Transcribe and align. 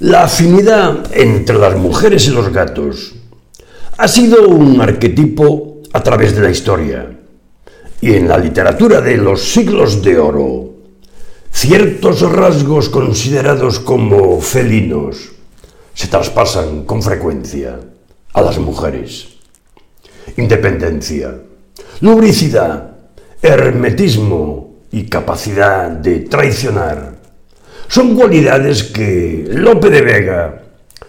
La 0.00 0.24
afinidad 0.24 1.10
entre 1.14 1.56
las 1.56 1.74
mujeres 1.74 2.26
y 2.26 2.30
los 2.30 2.52
gatos 2.52 3.14
ha 3.96 4.06
sido 4.06 4.46
un 4.46 4.78
arquetipo 4.78 5.78
a 5.90 6.02
través 6.02 6.36
de 6.36 6.42
la 6.42 6.50
historia 6.50 7.18
y 8.02 8.12
en 8.12 8.28
la 8.28 8.36
literatura 8.36 9.00
de 9.00 9.16
los 9.16 9.42
siglos 9.42 10.02
de 10.02 10.18
oro. 10.18 10.74
Ciertos 11.50 12.20
rasgos 12.30 12.90
considerados 12.90 13.80
como 13.80 14.38
felinos 14.42 15.30
se 15.94 16.08
traspasan 16.08 16.84
con 16.84 17.02
frecuencia 17.02 17.80
a 18.34 18.42
las 18.42 18.58
mujeres. 18.58 19.28
Independencia, 20.36 21.40
lubricidad, 22.02 22.98
hermetismo 23.40 24.74
y 24.92 25.04
capacidad 25.04 25.88
de 25.88 26.20
traicionar 26.20 27.15
son 27.88 28.14
cualidades 28.14 28.84
que 28.84 29.44
Lope 29.48 29.90
de 29.90 30.02
Vega 30.02 30.62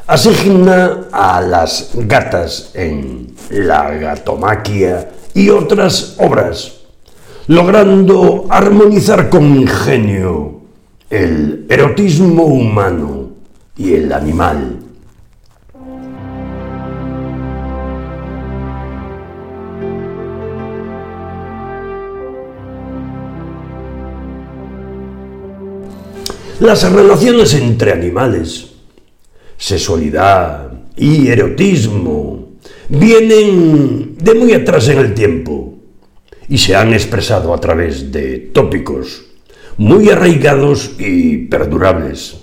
asigna 0.07 1.07
a 1.11 1.41
las 1.41 1.91
gatas 1.93 2.71
en 2.73 3.35
La 3.49 3.91
gatomaquia 3.91 5.09
y 5.33 5.49
otras 5.49 6.15
obras, 6.19 6.79
logrando 7.47 8.45
armonizar 8.49 9.29
con 9.29 9.43
ingenio 9.55 10.61
el 11.09 11.65
erotismo 11.69 12.43
humano 12.43 13.29
y 13.77 13.93
el 13.93 14.11
animal. 14.11 14.76
Las 26.59 26.91
relaciones 26.91 27.53
entre 27.53 27.91
animales, 27.91 28.71
sexualidad 29.57 30.71
y 30.95 31.27
erotismo 31.27 32.53
vienen 32.89 34.15
de 34.17 34.33
muy 34.33 34.53
atrás 34.53 34.87
en 34.87 34.97
el 34.97 35.13
tiempo 35.13 35.75
y 36.49 36.57
se 36.57 36.75
han 36.75 36.93
expresado 36.93 37.53
a 37.53 37.59
través 37.59 38.11
de 38.11 38.39
tópicos 38.39 39.23
muy 39.77 40.09
arraigados 40.09 40.95
y 40.97 41.45
perdurables. 41.45 42.37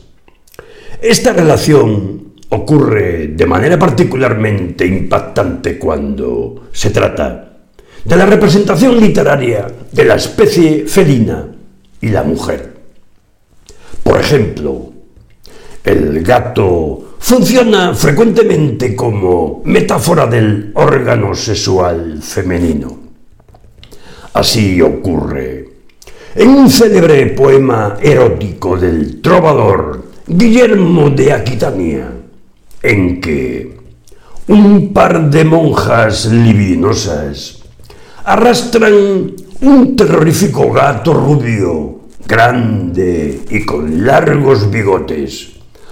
Esta 1.02 1.32
relación 1.32 2.34
ocurre 2.50 3.26
de 3.28 3.46
manera 3.46 3.80
particularmente 3.80 4.86
impactante 4.86 5.76
cuando 5.76 6.68
se 6.70 6.90
trata 6.90 7.58
de 8.04 8.16
la 8.16 8.26
representación 8.26 9.00
literaria 9.00 9.66
de 9.90 10.04
la 10.04 10.14
especie 10.14 10.86
felina 10.86 11.48
y 12.00 12.10
la 12.10 12.22
mujer. 12.22 12.73
Por 14.04 14.20
ejemplo, 14.20 14.92
el 15.82 16.22
gato 16.22 17.16
funciona 17.18 17.94
frecuentemente 17.94 18.94
como 18.94 19.62
metáfora 19.64 20.26
del 20.26 20.70
órgano 20.74 21.34
sexual 21.34 22.20
femenino. 22.22 22.98
Así 24.34 24.80
ocurre 24.82 25.68
en 26.34 26.48
un 26.48 26.70
célebre 26.70 27.26
poema 27.28 27.96
erótico 28.00 28.76
del 28.76 29.20
trovador 29.20 30.04
Guillermo 30.26 31.10
de 31.10 31.32
Aquitania, 31.32 32.10
en 32.82 33.20
que 33.20 33.76
un 34.48 34.92
par 34.92 35.30
de 35.30 35.44
monjas 35.44 36.26
libidinosas 36.26 37.62
arrastran 38.24 39.34
un 39.60 39.96
terrorífico 39.96 40.70
gato 40.70 41.14
rubio 41.14 42.03
grande 42.26 43.42
y 43.50 43.64
con 43.64 44.04
largos 44.04 44.70
bigotes, 44.70 45.50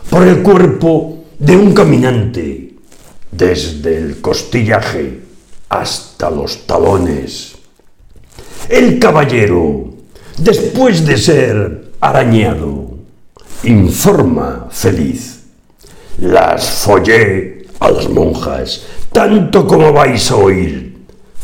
por 0.08 0.26
el 0.26 0.42
cuerpo 0.42 1.24
de 1.38 1.56
un 1.56 1.72
caminante, 1.72 2.74
desde 3.30 3.98
el 3.98 4.20
costillaje 4.20 5.20
hasta 5.68 6.30
los 6.30 6.66
talones. 6.66 7.56
El 8.68 8.98
caballero, 8.98 9.94
después 10.38 11.04
de 11.06 11.16
ser 11.16 11.92
arañado, 12.00 12.90
informa 13.64 14.68
feliz. 14.70 15.40
Las 16.18 16.68
follé 16.84 17.66
a 17.80 17.90
las 17.90 18.08
monjas, 18.08 18.84
tanto 19.10 19.66
como 19.66 19.92
vais 19.92 20.30
a 20.30 20.36
oír 20.36 20.91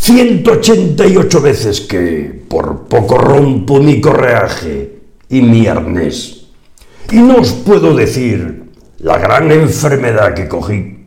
188 0.01 1.41
veces 1.41 1.81
que 1.83 2.43
por 2.49 2.87
poco 2.89 3.19
rompo 3.19 3.81
mi 3.81 4.01
correaje 4.01 4.99
y 5.29 5.43
mi 5.43 5.67
arnés. 5.67 6.47
Y 7.11 7.17
no 7.17 7.37
os 7.39 7.53
puedo 7.53 7.95
decir 7.95 8.65
la 8.99 9.19
gran 9.19 9.51
enfermedad 9.53 10.35
que 10.35 10.49
cogí. 10.49 11.07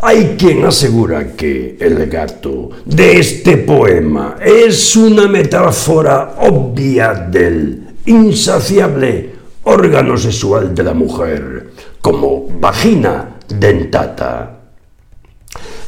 Hay 0.00 0.36
quien 0.38 0.64
asegura 0.64 1.32
que 1.34 1.76
el 1.80 2.06
gato 2.06 2.70
de 2.84 3.18
este 3.18 3.56
poema 3.56 4.36
es 4.40 4.94
una 4.94 5.26
metáfora 5.26 6.36
obvia 6.40 7.14
del 7.14 7.96
insaciable 8.06 9.30
órgano 9.64 10.16
sexual 10.16 10.74
de 10.74 10.84
la 10.84 10.94
mujer, 10.94 11.70
como 12.00 12.46
vagina 12.60 13.38
dentata 13.48 14.57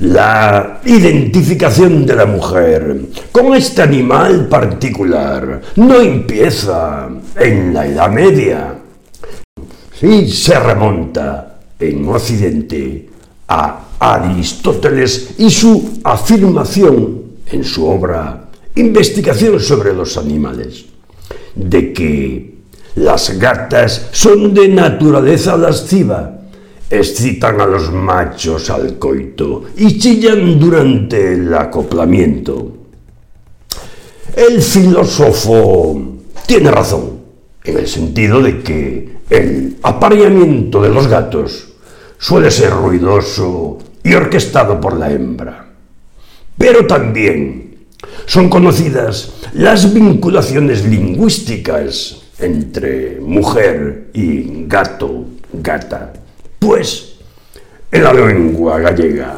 la 0.01 0.81
identificación 0.85 2.07
de 2.07 2.17
la 2.17 2.27
mujer 2.27 3.01
con 3.31 3.55
este 3.55 3.83
animal 3.83 4.49
particular 4.49 5.61
no 5.77 6.01
empieza 6.01 7.09
en 7.37 7.75
la 7.75 7.87
Edad 7.87 8.11
Media. 8.11 8.75
Sí, 9.99 10.31
se 10.31 10.59
remonta 10.59 11.61
en 11.79 12.09
Occidente 12.09 13.11
a 13.49 13.89
Aristóteles 13.99 15.35
y 15.39 15.51
su 15.51 16.01
afirmación 16.03 17.23
en 17.47 17.65
su 17.65 17.87
obra 17.87 18.47
Investigación 18.77 19.59
sobre 19.59 19.93
los 19.93 20.17
animales, 20.17 20.87
de 21.55 21.93
que 21.93 22.55
las 22.95 23.37
gatas 23.39 24.09
son 24.13 24.55
de 24.55 24.69
naturaleza 24.69 25.57
lasciva 25.57 26.40
excitan 26.91 27.61
a 27.61 27.67
los 27.67 27.93
machos 27.93 28.69
al 28.69 28.99
coito 28.99 29.63
y 29.77 29.97
chillan 29.99 30.59
durante 30.59 31.35
el 31.35 31.55
acoplamiento. 31.55 32.77
El 34.35 34.61
filósofo 34.61 36.19
tiene 36.47 36.71
razón, 36.71 37.21
en 37.65 37.79
el 37.79 37.87
sentido 37.87 38.43
de 38.43 38.61
que 38.61 39.09
el 39.31 39.77
apareamiento 39.83 40.83
de 40.83 40.89
los 40.89 41.07
gatos 41.07 41.69
suele 42.19 42.51
ser 42.51 42.71
ruidoso 42.73 43.79
y 44.03 44.15
orquestado 44.15 44.81
por 44.81 44.97
la 44.97 45.13
hembra. 45.13 45.69
Pero 46.59 46.87
también 46.87 47.87
son 48.27 48.49
conocidas 48.49 49.33
las 49.55 49.93
vinculaciones 49.95 50.85
lingüísticas 50.85 52.23
entre 52.39 53.21
mujer 53.21 54.11
y 54.13 54.67
gato, 54.67 55.25
gata. 55.53 56.13
pues 56.61 57.17
en 57.91 58.05
la 58.05 58.13
lengua 58.13 58.79
gallega, 58.79 59.37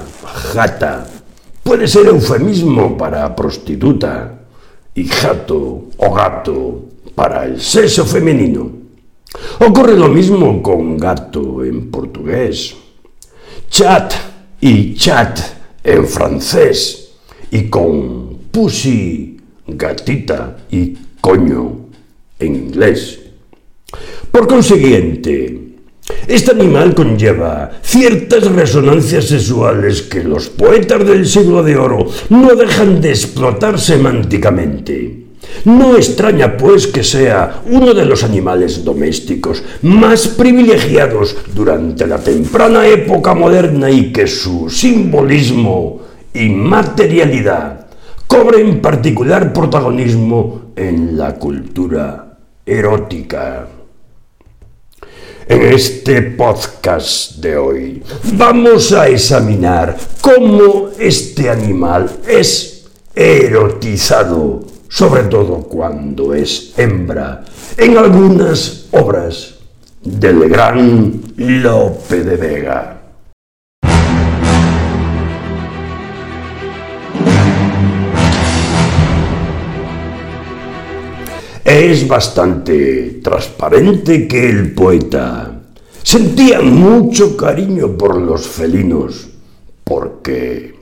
jata, 0.52 1.06
puede 1.62 1.88
ser 1.88 2.06
eufemismo 2.08 2.98
para 2.98 3.34
prostituta 3.34 4.40
y 4.94 5.06
jato 5.06 5.84
o 5.96 6.12
gato 6.12 6.82
para 7.14 7.46
el 7.46 7.60
sexo 7.60 8.04
femenino. 8.04 8.70
Ocurre 9.60 9.96
lo 9.96 10.08
mismo 10.08 10.62
con 10.62 10.98
gato 10.98 11.64
en 11.64 11.90
portugués, 11.90 12.74
chat 13.70 14.12
y 14.60 14.94
chat 14.94 15.38
en 15.82 16.06
francés 16.06 17.12
y 17.50 17.68
con 17.70 18.38
pussy, 18.50 19.40
gatita 19.66 20.58
y 20.70 20.94
coño 21.20 21.86
en 22.38 22.54
inglés. 22.54 23.20
Por 24.30 24.46
consiguiente, 24.46 25.61
este 26.26 26.50
animal 26.50 26.94
conlleva 26.94 27.70
ciertas 27.82 28.44
resonancias 28.50 29.26
sexuales 29.26 30.02
que 30.02 30.24
los 30.24 30.48
poetas 30.48 31.06
del 31.06 31.26
siglo 31.26 31.62
de 31.62 31.76
oro 31.76 32.06
no 32.30 32.54
dejan 32.54 33.00
de 33.00 33.10
explotar 33.10 33.78
semánticamente. 33.78 35.22
No 35.64 35.96
extraña, 35.96 36.56
pues, 36.56 36.86
que 36.86 37.04
sea 37.04 37.62
uno 37.66 37.94
de 37.94 38.04
los 38.04 38.24
animales 38.24 38.84
domésticos 38.84 39.62
más 39.82 40.28
privilegiados 40.28 41.36
durante 41.54 42.06
la 42.06 42.18
temprana 42.18 42.86
época 42.86 43.34
moderna 43.34 43.90
y 43.90 44.12
que 44.12 44.26
su 44.26 44.70
simbolismo 44.70 46.00
y 46.32 46.48
materialidad 46.48 47.86
cobren 48.26 48.80
particular 48.80 49.52
protagonismo 49.52 50.72
en 50.74 51.18
la 51.18 51.34
cultura 51.34 52.38
erótica. 52.64 53.81
En 55.52 55.64
este 55.64 56.22
podcast 56.22 57.36
de 57.36 57.58
hoy 57.58 58.02
vamos 58.38 58.90
a 58.94 59.06
examinar 59.08 59.98
cómo 60.22 60.88
este 60.98 61.50
animal 61.50 62.10
es 62.26 62.86
erotizado, 63.14 64.64
sobre 64.88 65.24
todo 65.24 65.58
cuando 65.64 66.32
es 66.32 66.72
hembra, 66.78 67.44
en 67.76 67.98
algunas 67.98 68.86
obras 68.92 69.56
del 70.02 70.48
gran 70.48 71.20
Lope 71.36 72.24
de 72.24 72.36
Vega. 72.36 73.01
Es 81.82 82.06
bastante 82.06 83.18
transparente 83.24 84.28
que 84.28 84.48
el 84.48 84.72
poeta 84.72 85.62
sentía 86.00 86.60
mucho 86.60 87.36
cariño 87.36 87.98
por 87.98 88.20
los 88.20 88.46
felinos, 88.46 89.28
porque 89.82 90.76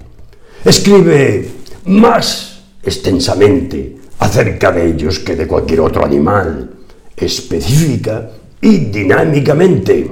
escribe 0.63 1.49
más 1.87 2.65
extensamente 2.83 3.97
acerca 4.19 4.73
de 4.73 4.91
ellos 4.91 5.21
que 5.21 5.37
de 5.37 5.47
cualquier 5.47 5.81
otro 5.81 6.05
animal, 6.05 6.69
específica 7.17 8.33
y 8.61 8.77
dinámicamente. 8.77 10.07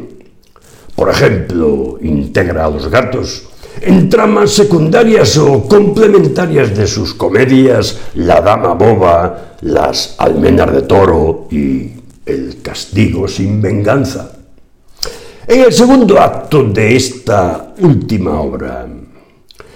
Por 0.96 1.10
ejemplo, 1.10 1.98
integra 2.00 2.64
a 2.64 2.70
los 2.70 2.88
gatos 2.88 3.46
en 3.82 4.08
tramas 4.08 4.50
secundarias 4.52 5.36
o 5.36 5.66
complementarias 5.68 6.76
de 6.76 6.86
sus 6.86 7.14
comedias 7.14 7.98
La 8.14 8.40
Dama 8.40 8.74
Boba, 8.74 9.56
Las 9.62 10.14
Almenas 10.18 10.72
de 10.72 10.82
Toro 10.82 11.48
y 11.50 11.92
El 12.26 12.60
Castigo 12.62 13.28
sin 13.28 13.60
Venganza. 13.60 14.32
En 15.46 15.60
el 15.60 15.72
segundo 15.72 16.20
acto 16.20 16.64
de 16.64 16.96
esta 16.96 17.74
última 17.80 18.40
obra, 18.40 18.86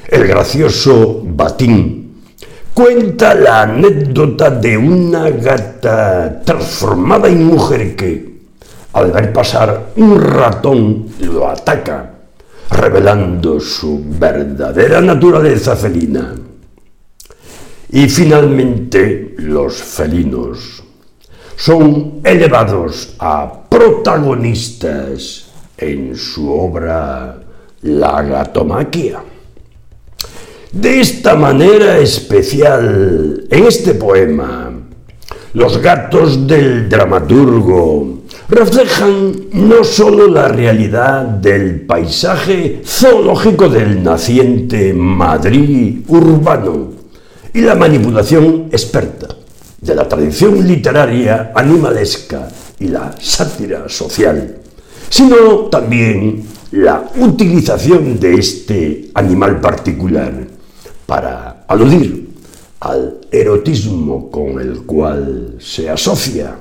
el 0.08 0.26
gracioso 0.26 1.22
Batín 1.24 2.22
cuenta 2.74 3.34
la 3.34 3.62
anécdota 3.62 4.50
de 4.50 4.76
una 4.76 5.30
gata 5.30 6.42
transformada 6.44 7.28
en 7.28 7.44
mujer 7.44 7.96
que, 7.96 8.32
al 8.92 9.12
ver 9.12 9.32
pasar 9.32 9.92
un 9.96 10.20
ratón, 10.20 11.06
lo 11.20 11.48
ataca 11.48 12.12
revelando 12.70 13.60
su 13.60 14.02
verdadera 14.06 15.00
naturaleza 15.00 15.76
felina. 15.76 16.34
Y 17.90 18.08
finalmente, 18.08 19.34
los 19.38 19.74
felinos 19.74 20.82
son 21.56 22.20
elevados 22.24 23.14
a 23.18 23.68
protagonistas 23.68 25.46
en 25.76 26.16
su 26.16 26.50
obra 26.50 27.38
La 27.82 28.22
gatomaquia. 28.22 29.22
De 30.72 31.00
esta 31.00 31.34
manera 31.34 31.98
especial, 31.98 33.44
en 33.50 33.66
este 33.66 33.94
poema, 33.94 34.72
los 35.52 35.78
gatos 35.78 36.46
del 36.46 36.88
dramaturgo 36.88 38.21
reflejan 38.48 39.34
no 39.52 39.84
sólo 39.84 40.28
la 40.28 40.48
realidad 40.48 41.22
del 41.22 41.82
paisaje 41.82 42.82
zoológico 42.84 43.68
del 43.68 44.02
naciente 44.02 44.92
Madrid 44.92 46.02
urbano 46.08 46.92
y 47.54 47.60
la 47.60 47.74
manipulación 47.74 48.68
experta 48.72 49.28
de 49.80 49.94
la 49.94 50.08
tradición 50.08 50.66
literaria 50.66 51.52
animalesca 51.54 52.48
y 52.78 52.88
la 52.88 53.14
sátira 53.20 53.88
social, 53.88 54.58
sino 55.08 55.66
también 55.70 56.44
la 56.72 57.10
utilización 57.16 58.18
de 58.18 58.34
este 58.34 59.10
animal 59.14 59.60
particular 59.60 60.32
para 61.06 61.64
aludir 61.68 62.30
al 62.80 63.18
erotismo 63.30 64.30
con 64.30 64.60
el 64.60 64.82
cual 64.82 65.56
se 65.58 65.90
asocia 65.90 66.56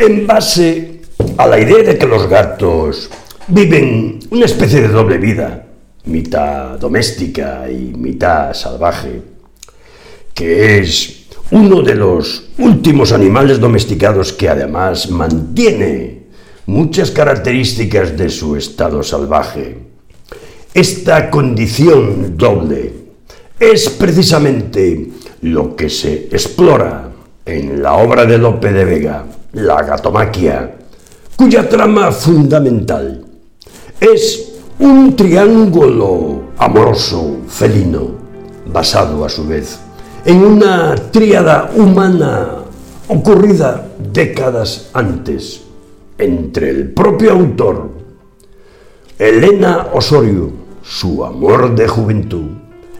en 0.00 0.26
base 0.26 1.02
a 1.36 1.46
la 1.46 1.60
idea 1.60 1.82
de 1.82 1.98
que 1.98 2.06
los 2.06 2.26
gatos 2.26 3.10
viven 3.48 4.18
una 4.30 4.46
especie 4.46 4.80
de 4.80 4.88
doble 4.88 5.18
vida, 5.18 5.66
mitad 6.06 6.78
doméstica 6.78 7.70
y 7.70 7.92
mitad 7.94 8.54
salvaje, 8.54 9.20
que 10.32 10.78
es 10.78 11.26
uno 11.50 11.82
de 11.82 11.94
los 11.96 12.48
últimos 12.56 13.12
animales 13.12 13.60
domesticados 13.60 14.32
que 14.32 14.48
además 14.48 15.10
mantiene 15.10 16.22
muchas 16.64 17.10
características 17.10 18.16
de 18.16 18.30
su 18.30 18.56
estado 18.56 19.02
salvaje. 19.02 19.76
Esta 20.72 21.28
condición 21.28 22.38
doble 22.38 22.92
es 23.58 23.90
precisamente 23.90 25.10
lo 25.42 25.76
que 25.76 25.90
se 25.90 26.28
explora 26.32 27.10
en 27.44 27.82
la 27.82 27.94
obra 27.94 28.24
de 28.24 28.38
Lope 28.38 28.72
de 28.72 28.84
Vega 28.86 29.26
la 29.52 29.82
gatomaquia, 29.82 30.76
cuya 31.36 31.68
trama 31.68 32.12
fundamental 32.12 33.24
es 34.00 34.52
un 34.78 35.14
triángulo 35.16 36.42
amoroso 36.58 37.38
felino, 37.48 38.08
basado 38.66 39.24
a 39.24 39.28
su 39.28 39.46
vez 39.46 39.78
en 40.24 40.44
una 40.44 40.94
tríada 40.94 41.70
humana 41.74 42.64
ocurrida 43.08 43.88
décadas 44.12 44.90
antes 44.92 45.62
entre 46.18 46.70
el 46.70 46.92
propio 46.92 47.32
autor, 47.32 47.90
Elena 49.18 49.88
Osorio, 49.94 50.50
su 50.82 51.24
amor 51.24 51.74
de 51.74 51.88
juventud, 51.88 52.50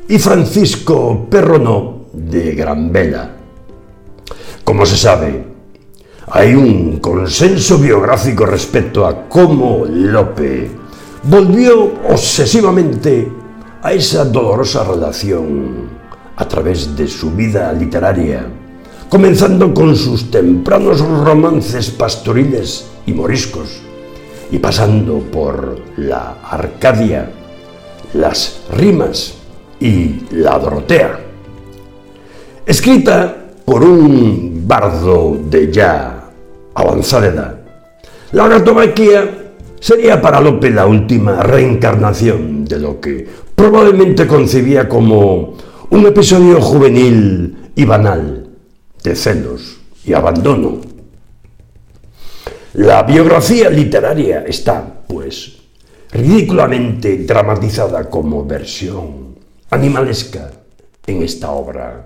y 0.08 0.18
Francisco 0.18 1.26
Perronó 1.30 2.06
de 2.12 2.54
Gran 2.54 2.90
Vela. 2.90 3.30
Como 4.64 4.86
se 4.86 4.96
sabe, 4.96 5.44
hay 6.32 6.54
un 6.54 7.00
consenso 7.00 7.78
biográfico 7.78 8.46
respecto 8.46 9.04
a 9.04 9.28
cómo 9.28 9.84
Lope 9.84 10.70
volvió 11.24 11.92
obsesivamente 12.08 13.30
a 13.82 13.92
esa 13.92 14.24
dolorosa 14.24 14.84
relación 14.84 15.88
a 16.36 16.46
través 16.46 16.96
de 16.96 17.08
su 17.08 17.32
vida 17.32 17.72
literaria, 17.72 18.46
comenzando 19.08 19.74
con 19.74 19.96
sus 19.96 20.30
tempranos 20.30 21.00
romances 21.00 21.90
pastoriles 21.90 22.86
y 23.06 23.12
moriscos, 23.12 23.80
y 24.52 24.58
pasando 24.58 25.18
por 25.18 25.80
la 25.96 26.36
Arcadia, 26.48 27.28
las 28.14 28.60
rimas 28.70 29.34
y 29.80 30.26
la 30.30 30.58
Dorotea. 30.60 31.20
Escrita 32.64 33.36
por 33.64 33.82
un 33.82 34.62
bardo 34.66 35.36
de 35.48 35.72
ya 35.72 36.19
avanzada 36.74 37.26
edad. 37.26 37.60
La 38.32 38.48
gatomaquia 38.48 39.28
sería 39.80 40.20
para 40.20 40.40
Lope 40.40 40.70
la 40.70 40.86
última 40.86 41.42
reencarnación 41.42 42.64
de 42.64 42.78
lo 42.78 43.00
que 43.00 43.26
probablemente 43.54 44.26
concebía 44.26 44.88
como 44.88 45.56
un 45.90 46.06
episodio 46.06 46.60
juvenil 46.60 47.72
y 47.74 47.84
banal 47.84 48.48
de 49.02 49.16
celos 49.16 49.80
y 50.04 50.12
abandono. 50.12 50.80
La 52.74 53.02
biografía 53.02 53.68
literaria 53.68 54.44
está, 54.46 55.02
pues, 55.08 55.56
ridículamente 56.12 57.18
dramatizada 57.24 58.08
como 58.08 58.44
versión 58.44 59.34
animalesca 59.70 60.50
en 61.06 61.22
esta 61.22 61.50
obra 61.50 62.04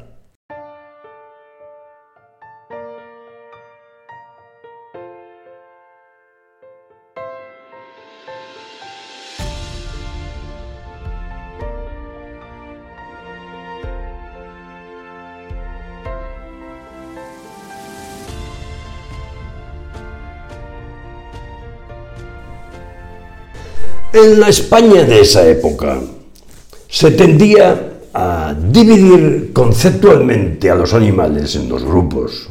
En 24.15 24.39
la 24.39 24.49
España 24.49 25.03
de 25.03 25.23
esa 25.23 25.45
época 25.45 25.99
se 26.89 27.11
tendía 27.11 27.99
a 28.15 28.55
dividir 28.55 29.53
conceptualmente 29.53 30.71
a 30.71 30.77
los 30.77 30.95
animales 30.95 31.57
en 31.57 31.69
dos 31.69 31.83
grupos. 31.83 32.49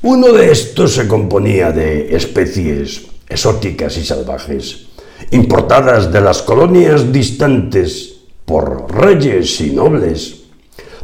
Uno 0.00 0.32
de 0.32 0.50
estos 0.50 0.94
se 0.94 1.06
componía 1.06 1.72
de 1.72 2.16
especies 2.16 3.02
exóticas 3.28 3.98
y 3.98 4.04
salvajes, 4.06 4.86
importadas 5.30 6.10
de 6.10 6.22
las 6.22 6.40
colonias 6.40 7.12
distantes 7.12 8.14
por 8.46 8.90
reyes 8.94 9.60
y 9.60 9.72
nobles, 9.72 10.44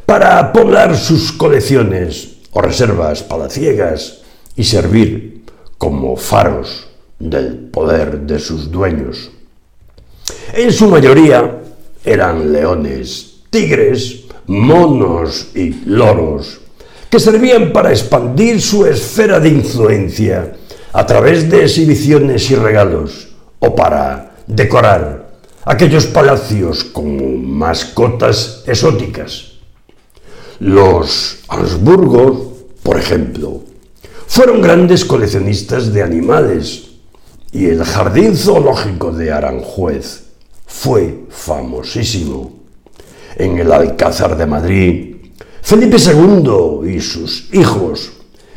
para 0.07 0.51
poblar 0.51 0.97
sus 0.97 1.31
colecciones 1.31 2.37
o 2.53 2.63
reservas 2.63 3.23
palaciegas 3.23 4.23
y 4.57 4.65
servir 4.65 5.45
como 5.77 6.17
faros 6.17 6.87
del 7.19 7.69
poder 7.69 8.21
de 8.21 8.39
sus 8.39 8.71
dueños. 8.71 9.31
En 10.55 10.71
su 10.71 10.87
mayoría 10.87 11.63
eran 12.05 12.53
leones, 12.53 13.37
tigres, 13.49 14.25
monos 14.49 15.47
y 15.55 15.71
loros, 15.87 16.61
que 17.09 17.19
servían 17.19 17.73
para 17.73 17.91
expandir 17.91 18.61
su 18.61 18.85
esfera 18.85 19.41
de 19.41 19.49
influencia 19.49 20.53
a 20.93 21.07
través 21.07 21.49
de 21.49 21.63
exhibiciones 21.63 22.51
y 22.51 22.57
regalos, 22.57 23.29
o 23.61 23.75
para 23.75 24.35
decorar 24.47 25.31
aquellos 25.65 26.05
palacios 26.05 26.85
como 26.85 27.39
mascotas 27.39 28.63
exóticas. 28.67 29.53
Los 30.61 31.45
Habsburgo, 31.49 32.59
por 32.83 32.99
ejemplo, 32.99 33.63
fueron 34.27 34.61
grandes 34.61 35.07
coleccionistas 35.07 35.95
de 35.95 36.03
animales 36.03 36.91
y 37.53 37.69
el 37.69 37.83
jardín 37.85 38.37
zoológico 38.37 39.13
de 39.13 39.33
Aranjuez 39.33 40.32
fue 40.73 41.27
famosísimo. 41.29 42.51
En 43.37 43.59
el 43.59 43.71
Alcázar 43.71 44.37
de 44.37 44.47
Madrid, 44.47 45.17
Felipe 45.61 45.97
II 45.99 46.91
y 46.91 47.01
sus 47.01 47.53
hijos 47.53 48.13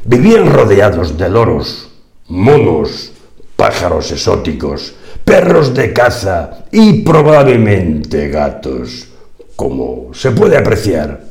vivían 0.06 0.52
rodeados 0.52 1.18
de 1.18 1.30
loros, 1.30 1.90
monos, 2.30 3.12
pájaros 3.56 4.12
exóticos, 4.12 4.96
perros 5.24 5.74
de 5.74 5.94
caza 5.94 6.66
y 6.72 7.04
probablemente 7.04 8.30
gatos, 8.30 9.08
como 9.56 10.14
se 10.14 10.32
puede 10.32 10.58
apreciar 10.58 11.22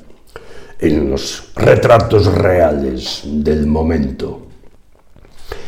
en 0.78 1.10
los 1.10 1.50
retratos 1.56 2.26
reales 2.26 3.22
del 3.24 3.66
momento. 3.66 4.42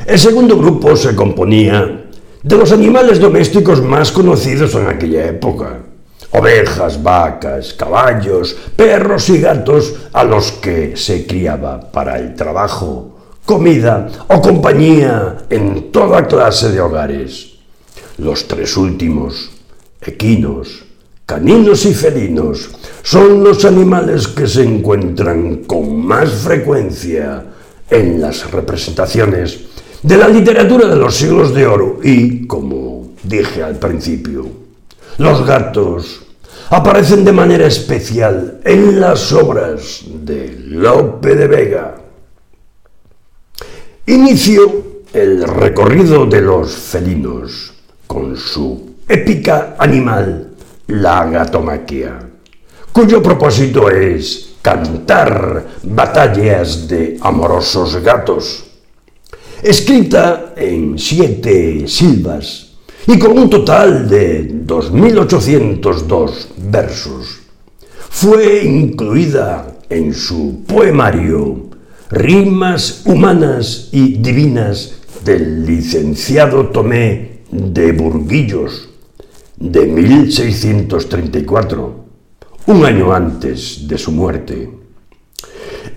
El 0.07 0.19
segundo 0.19 0.57
grupo 0.57 0.95
se 0.95 1.17
componía 1.17 2.06
de 2.43 2.57
los 2.57 2.73
animales 2.73 3.19
domésticos 3.19 3.83
más 3.83 4.13
conocidos 4.13 4.75
en 4.75 4.87
aquella 4.87 5.27
época. 5.27 5.81
Ovejas, 6.33 7.03
vacas, 7.03 7.73
caballos, 7.75 8.57
perros 8.77 9.29
y 9.31 9.41
gatos 9.41 9.95
a 10.13 10.25
los 10.25 10.53
que 10.53 10.97
se 10.97 11.27
criaba 11.27 11.81
para 11.81 12.19
el 12.19 12.35
trabajo, 12.35 13.17
comida 13.45 14.09
o 14.29 14.41
compañía 14.41 15.39
en 15.49 15.91
toda 15.93 16.27
clase 16.27 16.71
de 16.71 16.81
hogares. 16.81 17.55
Los 18.19 18.49
tres 18.49 18.77
últimos, 18.77 19.51
equinos, 20.03 20.85
caninos 21.25 21.85
y 21.87 21.95
felinos, 21.95 22.71
son 23.03 23.43
los 23.43 23.65
animales 23.65 24.29
que 24.29 24.47
se 24.47 24.63
encuentran 24.63 25.65
con 25.65 26.05
más 26.05 26.31
frecuencia 26.33 27.45
en 27.89 28.21
las 28.21 28.51
representaciones 28.51 29.61
de 30.07 30.17
la 30.17 30.29
literatura 30.29 30.87
de 30.87 30.95
los 30.95 31.17
siglos 31.17 31.53
de 31.53 31.67
oro 31.67 31.99
y, 32.01 32.47
como 32.47 33.09
dije 33.25 33.65
al 33.65 33.75
principio, 33.75 34.47
los 35.19 35.45
gatos 35.45 36.23
aparecen 36.71 37.25
de 37.25 37.33
manera 37.33 37.67
especial 37.67 38.61
en 38.63 39.01
las 39.01 39.33
obras 39.33 40.05
de 40.07 40.61
Lope 40.69 41.35
de 41.35 41.49
Vega. 41.49 41.97
Inicio 44.07 45.03
el 45.13 45.43
recorrido 45.43 46.25
de 46.27 46.41
los 46.41 46.73
felinos 46.77 47.75
con 48.07 48.37
su 48.37 48.95
épica 49.09 49.75
animal, 49.77 50.53
la 50.87 51.29
gatomaquia, 51.29 52.21
cuyo 52.93 53.21
propósito 53.21 53.91
es 53.91 54.55
cantar 54.63 55.67
batallas 55.83 56.87
de 56.87 57.19
amorosos 57.21 57.97
gatos, 57.97 58.66
escrita 59.63 60.53
en 60.57 60.99
siete 60.99 61.89
silbas 61.89 62.73
y 63.07 63.19
con 63.19 63.39
un 63.39 63.49
total 63.49 64.09
de 64.09 64.67
2.802 64.67 66.31
versos. 66.71 67.41
Fue 68.11 68.65
incluida 68.65 69.79
en 69.89 70.13
su 70.15 70.65
poemario 70.67 71.67
Rimas 72.09 73.03
humanas 73.05 73.89
y 73.91 74.19
divinas 74.19 74.95
del 75.25 75.67
licenciado 75.67 76.69
Tomé 76.69 77.41
de 77.51 77.91
Burguillos 77.91 78.91
de 79.57 79.87
1634, 79.87 82.05
un 82.67 82.85
año 82.85 83.13
antes 83.13 83.89
de 83.89 83.99
su 83.99 84.13
muerte. 84.13 84.71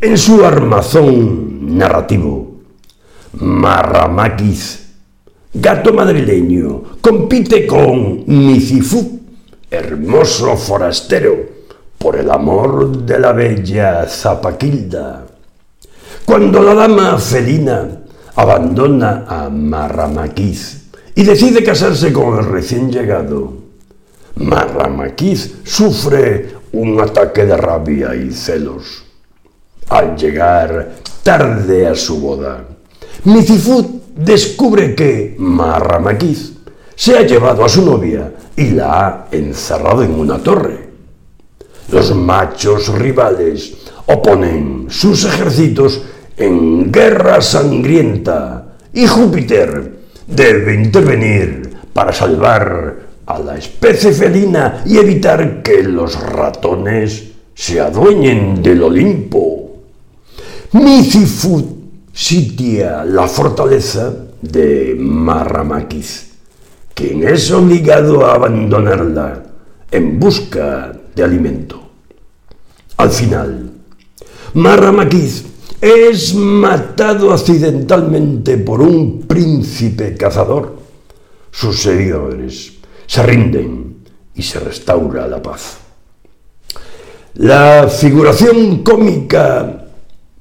En 0.01 0.17
su 0.17 0.43
armazón 0.43 1.77
narrativo, 1.77 2.58
Marramaquiz, 3.33 4.87
gato 5.53 5.93
madrileño, 5.93 6.97
compite 6.99 7.67
con 7.67 8.23
Micifú, 8.25 9.19
hermoso 9.69 10.57
forastero, 10.57 11.37
por 11.97 12.15
el 12.15 12.31
amor 12.31 13.05
de 13.05 13.19
la 13.19 13.31
bella 13.33 14.07
Zapaquilda. 14.07 15.27
Cuando 16.25 16.63
la 16.63 16.73
dama 16.73 17.17
felina 17.19 18.01
abandona 18.35 19.25
a 19.27 19.49
Marramaquiz 19.49 20.89
y 21.13 21.23
decide 21.23 21.63
casarse 21.63 22.11
con 22.11 22.39
el 22.39 22.45
recién 22.45 22.91
llegado, 22.91 23.53
Marramaquiz 24.35 25.57
sufre 25.63 26.55
un 26.71 26.99
ataque 26.99 27.45
de 27.45 27.57
rabia 27.57 28.15
y 28.15 28.31
celos. 28.31 29.03
Al 29.89 30.15
llegar 30.15 30.95
tarde 31.21 31.87
a 31.87 31.95
su 31.95 32.19
boda, 32.21 32.63
Micifú 33.25 34.01
descubre 34.15 34.95
que 34.95 35.35
Marramaquiz 35.37 36.53
se 36.95 37.17
ha 37.17 37.21
llevado 37.21 37.65
a 37.65 37.69
su 37.69 37.83
novia 37.85 38.31
y 38.55 38.71
la 38.71 39.07
ha 39.07 39.27
encerrado 39.31 40.03
en 40.03 40.17
una 40.17 40.37
torre. 40.37 40.89
Los 41.91 42.15
machos 42.15 42.87
rivales 42.97 43.75
oponen 44.05 44.87
sus 44.89 45.25
ejércitos 45.25 46.01
en 46.37 46.91
guerra 46.91 47.41
sangrienta 47.41 48.75
y 48.93 49.05
Júpiter 49.05 49.99
debe 50.25 50.75
intervenir 50.75 51.69
para 51.91 52.13
salvar 52.13 52.99
a 53.25 53.39
la 53.39 53.57
especie 53.57 54.11
felina 54.13 54.83
y 54.85 54.97
evitar 54.97 55.61
que 55.61 55.83
los 55.83 56.19
ratones 56.19 57.31
se 57.53 57.79
adueñen 57.79 58.63
del 58.63 58.83
Olimpo. 58.83 59.75
Sitia 62.13 63.03
la 63.05 63.27
fortaleza 63.27 64.13
de 64.41 64.95
Marramaquiz, 64.97 66.31
quien 66.93 67.27
es 67.27 67.51
obligado 67.51 68.25
a 68.25 68.35
abandonarla 68.35 69.43
en 69.91 70.19
busca 70.19 70.91
de 71.15 71.23
alimento. 71.23 71.81
Al 72.97 73.09
final, 73.09 73.71
Marramaquiz 74.53 75.45
es 75.81 76.33
matado 76.33 77.31
accidentalmente 77.31 78.57
por 78.57 78.81
un 78.81 79.21
príncipe 79.21 80.15
cazador. 80.15 80.77
Sus 81.51 81.81
seguidores 81.81 82.73
se 83.07 83.23
rinden 83.23 83.97
y 84.35 84.43
se 84.43 84.59
restaura 84.59 85.27
la 85.27 85.41
paz. 85.41 85.77
La 87.35 87.87
figuración 87.87 88.83
cómica 88.83 89.88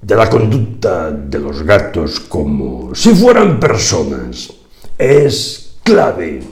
de 0.00 0.16
la 0.16 0.28
conducta 0.30 1.10
de 1.10 1.38
los 1.38 1.62
gatos 1.62 2.20
como 2.20 2.94
si 2.94 3.14
fueran 3.14 3.58
personas 3.58 4.52
es 4.96 5.76
clave. 5.82 6.42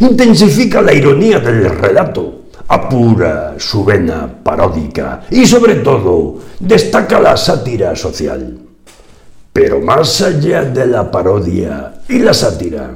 Intensifica 0.00 0.82
la 0.82 0.92
ironía 0.92 1.38
del 1.38 1.70
relato 1.70 2.44
apura 2.68 3.54
su 3.58 3.84
vena 3.84 4.28
paródica 4.42 5.24
y 5.30 5.46
sobre 5.46 5.76
todo 5.76 6.38
destaca 6.58 7.20
la 7.20 7.36
sátira 7.36 7.94
social. 7.94 8.58
Pero 9.52 9.80
más 9.80 10.20
allá 10.22 10.64
de 10.64 10.86
la 10.86 11.10
parodia 11.10 12.02
y 12.08 12.18
la 12.18 12.34
sátira, 12.34 12.90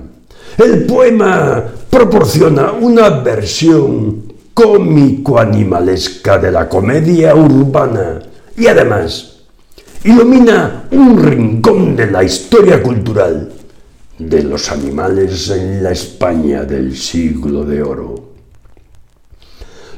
el 0.56 0.84
poema 0.86 1.64
proporciona 1.88 2.72
una 2.72 3.10
versión 3.10 4.32
cómico-animalesca 4.54 6.38
de 6.38 6.50
la 6.50 6.68
comedia 6.68 7.34
urbana 7.34 8.18
y 8.56 8.66
además 8.66 9.37
ilumina 10.04 10.84
un 10.90 11.22
rincón 11.22 11.96
de 11.96 12.10
la 12.10 12.22
historia 12.22 12.82
cultural 12.82 13.52
de 14.18 14.42
los 14.42 14.70
animales 14.70 15.50
en 15.50 15.82
la 15.82 15.90
España 15.90 16.64
del 16.64 16.96
siglo 16.96 17.64
de 17.64 17.82
oro. 17.82 18.28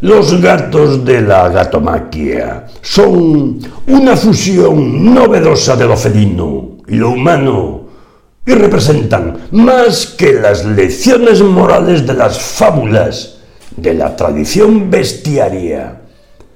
Los 0.03 0.41
gatos 0.41 1.05
de 1.05 1.21
la 1.21 1.51
gatomaquia 1.51 2.67
son 2.81 3.61
una 3.87 4.17
fusión 4.17 5.15
novedosa 5.15 5.77
de 5.77 5.87
lo 5.87 5.97
felino 5.97 6.79
y 6.89 6.97
lo 6.97 7.11
humano 7.11 7.81
y 8.47 8.53
representan 8.53 9.49
más 9.53 10.07
que 10.07 10.33
las 10.33 10.65
lecciones 10.65 11.43
morales 11.43 12.07
de 12.07 12.15
las 12.15 12.41
fábulas 12.41 13.37
de 13.77 13.95
la 13.95 14.17
tradición 14.17 14.91
bestiaria, 14.91 16.01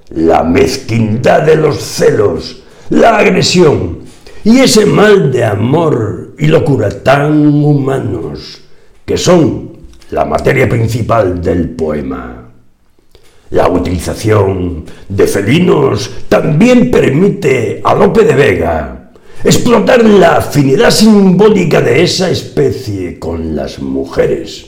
la 0.09 0.43
mezquindad 0.43 1.43
de 1.43 1.55
los 1.55 1.77
celos, 1.77 2.63
la 2.89 3.17
agresión 3.17 3.99
y 4.43 4.59
ese 4.59 4.85
mal 4.85 5.31
de 5.31 5.43
amor 5.43 6.35
y 6.37 6.47
locura 6.47 6.89
tan 7.03 7.63
humanos 7.63 8.61
que 9.05 9.17
son 9.17 9.71
la 10.11 10.25
materia 10.25 10.69
principal 10.69 11.41
del 11.41 11.69
poema. 11.69 12.51
La 13.51 13.69
utilización 13.69 14.85
de 15.07 15.27
felinos 15.27 16.09
también 16.29 16.91
permite 16.91 17.81
a 17.83 17.93
Lope 17.95 18.23
de 18.23 18.35
Vega 18.35 19.11
explotar 19.43 20.03
la 20.03 20.37
afinidad 20.37 20.91
simbólica 20.91 21.81
de 21.81 22.03
esa 22.03 22.29
especie 22.29 23.19
con 23.19 23.55
las 23.55 23.79
mujeres. 23.79 24.65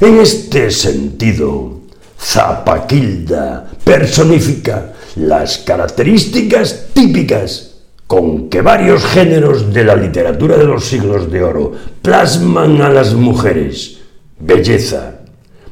En 0.00 0.18
este 0.18 0.70
sentido, 0.70 1.80
Zapaquilda 2.18 3.70
personifica 3.84 4.94
las 5.16 5.58
características 5.58 6.88
típicas 6.92 7.74
con 8.06 8.48
que 8.48 8.60
varios 8.60 9.04
géneros 9.04 9.72
de 9.72 9.84
la 9.84 9.96
literatura 9.96 10.56
de 10.56 10.64
los 10.64 10.84
siglos 10.84 11.30
de 11.30 11.42
oro 11.42 11.72
plasman 12.02 12.82
a 12.82 12.90
las 12.90 13.14
mujeres 13.14 13.98
belleza, 14.38 15.20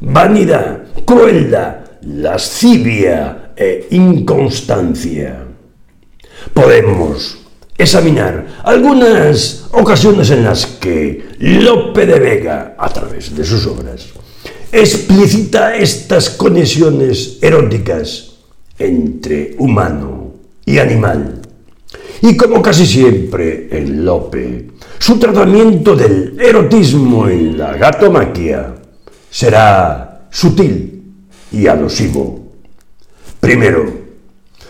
vanidad, 0.00 0.84
crueldad, 1.04 1.76
lascivia 2.02 3.52
e 3.56 3.88
inconstancia. 3.90 5.44
Podemos 6.54 7.38
examinar 7.76 8.46
algunas 8.64 9.66
ocasiones 9.72 10.30
en 10.30 10.44
las 10.44 10.66
que 10.66 11.28
Lope 11.38 12.06
de 12.06 12.18
Vega, 12.18 12.74
a 12.78 12.88
través 12.88 13.36
de 13.36 13.44
sus 13.44 13.66
obras, 13.66 14.06
explicita 14.72 15.76
estas 15.76 16.30
conexiones 16.30 17.38
eróticas 17.42 18.31
entre 18.84 19.54
humano 19.58 20.32
y 20.64 20.78
animal. 20.78 21.40
Y 22.20 22.36
como 22.36 22.62
casi 22.62 22.86
siempre 22.86 23.68
en 23.70 24.04
Lope, 24.04 24.68
su 24.98 25.18
tratamiento 25.18 25.96
del 25.96 26.40
erotismo 26.40 27.28
en 27.28 27.58
la 27.58 27.76
gatomaquia 27.76 28.74
será 29.28 30.26
sutil 30.30 31.02
y 31.50 31.66
alusivo. 31.66 32.52
Primero, 33.40 34.02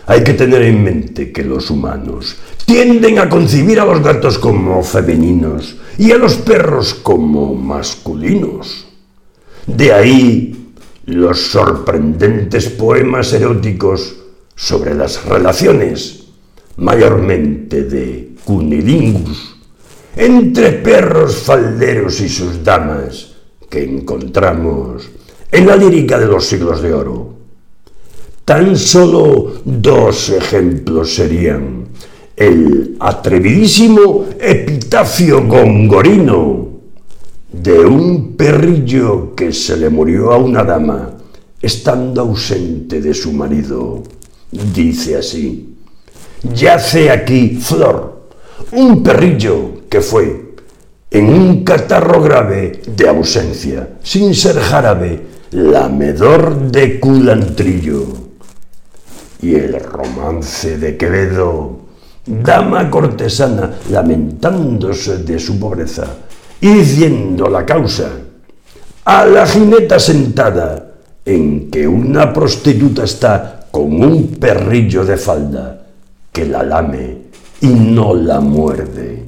hay 0.07 0.25
que 0.25 0.33
tener 0.35 0.63
en 0.63 0.83
mente 0.83 1.31
que 1.31 1.45
los 1.45 1.71
humanos 1.71 2.37
tienden 2.65 3.19
a 3.19 3.29
concebir 3.29 3.79
a 3.81 3.85
los 3.85 4.03
gatos 4.03 4.39
como 4.39 4.83
femeninos 4.83 5.77
y 5.99 6.11
a 6.11 6.17
los 6.17 6.37
perros 6.37 6.95
como 6.95 7.55
masculinos. 7.55 8.87
De 9.67 9.93
ahí 9.93 10.62
los 11.07 11.41
sorprendentes 11.41 12.69
poemas 12.71 13.33
eróticos 13.33 14.17
sobre 14.55 14.95
las 14.95 15.25
relaciones, 15.25 16.25
mayormente 16.77 17.85
de 17.85 18.33
Cunilingus, 18.45 19.57
entre 20.17 20.73
perros 20.73 21.37
falderos 21.37 22.21
y 22.21 22.29
sus 22.29 22.63
damas, 22.63 23.35
que 23.69 23.83
encontramos 23.83 25.09
en 25.51 25.67
la 25.67 25.77
lírica 25.77 26.19
de 26.19 26.27
los 26.27 26.47
siglos 26.47 26.83
de 26.83 26.93
oro. 26.93 27.35
Tan 28.45 28.77
solo 28.77 29.61
dos 29.65 30.31
ejemplos 30.31 31.15
serían 31.15 31.89
el 32.37 32.97
atrevidísimo 32.99 34.27
epitafio 34.39 35.47
gongorino, 35.47 36.62
de 37.53 37.81
un 37.81 38.35
perrillo 38.37 39.35
que 39.35 39.53
se 39.53 39.77
le 39.77 39.91
murió 39.91 40.33
a 40.33 40.39
una 40.39 40.65
dama 40.65 41.11
estando 41.61 42.23
ausente 42.23 43.01
de 43.01 43.15
su 43.15 43.33
marido. 43.33 44.03
Dice 44.51 45.17
así, 45.17 45.77
yace 46.55 47.11
aquí 47.11 47.59
Flor, 47.61 48.29
un 48.73 49.03
perrillo 49.03 49.83
que 49.89 50.01
fue 50.01 50.55
en 51.11 51.29
un 51.29 51.63
catarro 51.63 52.23
grave 52.23 52.81
de 52.87 53.09
ausencia, 53.09 53.99
sin 54.03 54.35
ser 54.35 54.59
jarabe, 54.59 55.21
lamedor 55.51 56.71
de 56.71 56.99
culantrillo. 56.99 58.07
Y 59.43 59.55
el 59.55 59.79
romance 59.79 60.79
de 60.79 60.97
Quevedo, 60.97 61.81
dama 62.25 62.89
cortesana 62.91 63.79
lamentándose 63.91 65.19
de 65.19 65.39
su 65.39 65.59
pobreza, 65.59 66.07
y 66.63 66.69
diciendo 66.69 67.49
la 67.49 67.67
causa 67.67 68.09
a 69.05 69.27
la 69.27 69.45
jineta 69.49 69.99
sentada 69.99 70.93
en 71.25 71.69
que 71.69 71.89
una 71.89 72.33
prostituta 72.33 73.03
está 73.03 73.67
con 73.69 74.01
un 74.01 74.29
perrillo 74.29 75.05
de 75.05 75.17
falda 75.17 75.87
que 76.33 76.47
la 76.47 76.63
lame 76.63 77.19
y 77.63 77.67
no 77.67 78.15
la 78.15 78.39
muerde. 78.39 79.25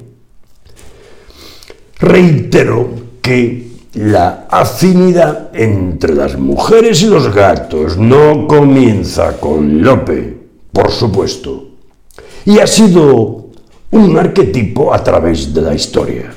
Reitero 1.99 2.89
que 3.21 3.67
la 3.95 4.47
afinidad 4.49 5.49
entre 5.53 6.15
las 6.15 6.37
mujeres 6.37 7.01
y 7.01 7.07
los 7.07 7.35
gatos 7.35 7.97
no 7.97 8.47
comienza 8.47 9.37
con 9.41 9.81
Lope, 9.81 10.37
por 10.71 10.89
supuesto, 10.89 11.67
y 12.45 12.59
ha 12.59 12.67
sido 12.67 13.47
un 13.91 14.17
arquetipo 14.17 14.93
a 14.93 15.03
través 15.03 15.53
de 15.53 15.61
la 15.61 15.75
historia 15.75 16.33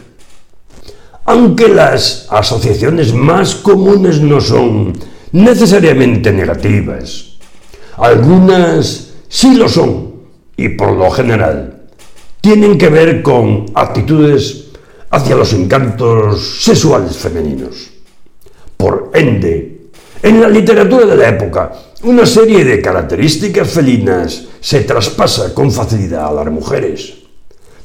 aunque 1.28 1.68
las 1.68 2.26
asociaciones 2.30 3.12
más 3.12 3.54
comunes 3.56 4.18
no 4.18 4.40
son 4.40 4.94
necesariamente 5.32 6.32
negativas. 6.32 7.36
Algunas 7.98 9.10
sí 9.28 9.54
lo 9.54 9.68
son 9.68 10.22
y 10.56 10.70
por 10.70 10.92
lo 10.92 11.10
general 11.10 11.82
tienen 12.40 12.78
que 12.78 12.88
ver 12.88 13.22
con 13.22 13.66
actitudes 13.74 14.68
hacia 15.10 15.36
los 15.36 15.52
encantos 15.52 16.62
sexuales 16.62 17.14
femeninos. 17.18 17.90
Por 18.78 19.10
ende, 19.12 19.90
en 20.22 20.40
la 20.40 20.48
literatura 20.48 21.04
de 21.04 21.16
la 21.16 21.28
época, 21.28 21.72
una 22.04 22.24
serie 22.24 22.64
de 22.64 22.80
características 22.80 23.68
felinas 23.68 24.46
se 24.60 24.80
traspasa 24.80 25.52
con 25.52 25.70
facilidad 25.70 26.28
a 26.28 26.32
las 26.32 26.50
mujeres, 26.50 27.18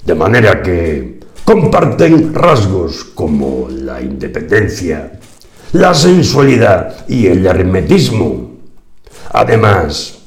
de 0.05 0.15
manera 0.15 0.61
que 0.61 1.12
comparten 1.45 2.33
rasgos 2.33 3.03
como 3.03 3.67
la 3.69 4.01
independencia, 4.01 5.19
la 5.73 5.93
sensualidad 5.93 7.05
y 7.07 7.27
el 7.27 7.45
hermetismo. 7.45 8.51
Además, 9.31 10.19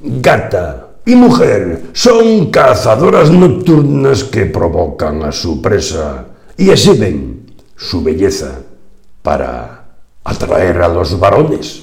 gata 0.00 0.88
y 1.04 1.14
mujer 1.14 1.82
son 1.92 2.50
cazadoras 2.50 3.30
nocturnas 3.30 4.24
que 4.24 4.46
provocan 4.46 5.22
a 5.22 5.32
su 5.32 5.60
presa 5.60 6.26
y 6.56 6.70
exhiben 6.70 7.52
su 7.76 8.02
belleza 8.02 8.60
para 9.22 9.96
atraer 10.24 10.80
a 10.82 10.88
los 10.88 11.18
varones. 11.18 11.82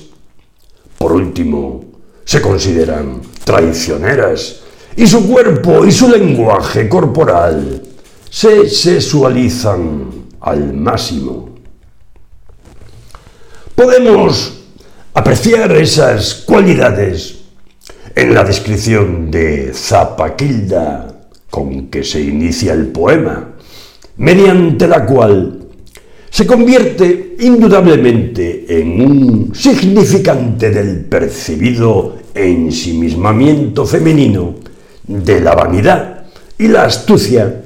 Por 0.97 1.11
último, 1.11 1.83
se 2.23 2.41
consideran 2.41 3.21
traicioneras 3.43 4.61
y 4.95 5.05
su 5.05 5.27
cuerpo 5.27 5.85
y 5.85 5.91
su 5.91 6.09
lenguaje 6.09 6.87
corporal 6.87 7.81
se 8.31 8.69
sexualizan 8.69 10.09
al 10.39 10.73
máximo. 10.73 11.49
Podemos 13.75 14.63
apreciar 15.13 15.73
esas 15.73 16.35
cualidades 16.35 17.39
en 18.15 18.33
la 18.33 18.45
descripción 18.45 19.29
de 19.29 19.73
Zapaquilda 19.73 21.13
con 21.49 21.87
que 21.87 22.05
se 22.05 22.21
inicia 22.21 22.71
el 22.71 22.87
poema, 22.87 23.49
mediante 24.15 24.87
la 24.87 25.05
cual 25.05 25.67
se 26.29 26.47
convierte 26.47 27.35
indudablemente 27.37 28.79
en 28.79 29.01
un 29.01 29.51
significante 29.53 30.69
del 30.69 31.03
percibido 31.03 32.15
ensimismamiento 32.33 33.85
femenino, 33.85 34.55
de 35.05 35.41
la 35.41 35.53
vanidad 35.53 36.27
y 36.57 36.69
la 36.69 36.85
astucia 36.85 37.63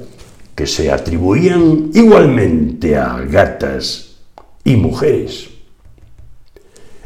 que 0.56 0.66
se 0.66 0.90
atribuían 0.90 1.90
igualmente 1.92 2.96
a 2.96 3.20
gatas 3.20 4.16
y 4.64 4.74
mujeres. 4.74 5.48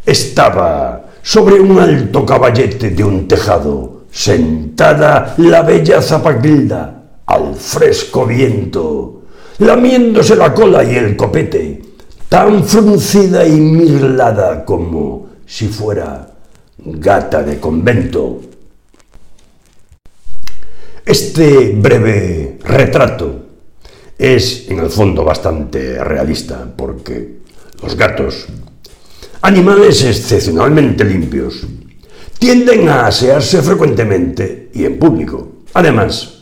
Estaba 0.06 1.06
sobre 1.20 1.60
un 1.60 1.78
alto 1.78 2.24
caballete 2.24 2.90
de 2.90 3.04
un 3.04 3.26
tejado, 3.26 4.04
sentada 4.10 5.34
la 5.38 5.62
bella 5.62 6.00
Zapaquilda 6.00 7.02
al 7.26 7.54
fresco 7.56 8.24
viento, 8.24 9.22
lamiéndose 9.58 10.36
la 10.36 10.54
cola 10.54 10.84
y 10.84 10.94
el 10.94 11.16
copete, 11.16 11.82
tan 12.28 12.64
fruncida 12.64 13.44
y 13.46 13.60
mirlada 13.60 14.64
como 14.64 15.26
si 15.44 15.66
fuera 15.66 16.28
gata 16.78 17.42
de 17.42 17.58
convento. 17.58 18.40
Este 21.04 21.74
breve 21.76 22.58
retrato 22.62 23.46
es 24.18 24.68
en 24.68 24.78
el 24.80 24.90
fondo 24.90 25.24
bastante 25.24 26.02
realista 26.04 26.66
porque 26.76 27.40
los 27.82 27.96
gatos, 27.96 28.46
animales 29.40 30.04
excepcionalmente 30.04 31.04
limpios, 31.04 31.66
tienden 32.38 32.88
a 32.88 33.06
asearse 33.06 33.62
frecuentemente 33.62 34.70
y 34.74 34.84
en 34.84 34.98
público. 34.98 35.48
Además, 35.72 36.40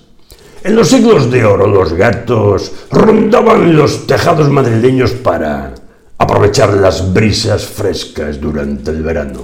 en 0.64 0.74
los 0.74 0.88
siglos 0.88 1.30
de 1.30 1.44
oro 1.44 1.68
los 1.68 1.92
gatos 1.92 2.72
rondaban 2.90 3.76
los 3.76 4.06
tejados 4.06 4.48
madrileños 4.50 5.12
para 5.12 5.74
aprovechar 6.18 6.74
las 6.74 7.12
brisas 7.14 7.64
frescas 7.64 8.40
durante 8.40 8.90
el 8.90 9.02
verano 9.02 9.42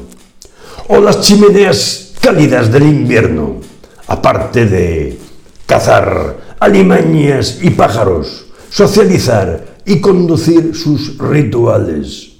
o 0.88 0.98
las 0.98 1.20
chimeneas 1.20 2.14
cálidas 2.20 2.70
del 2.72 2.82
invierno 2.82 3.60
aparte 4.06 4.66
de 4.66 5.18
cazar 5.66 6.56
alimañas 6.60 7.58
y 7.62 7.70
pájaros, 7.70 8.46
socializar 8.70 9.76
y 9.84 10.00
conducir 10.00 10.74
sus 10.74 11.18
rituales 11.18 12.32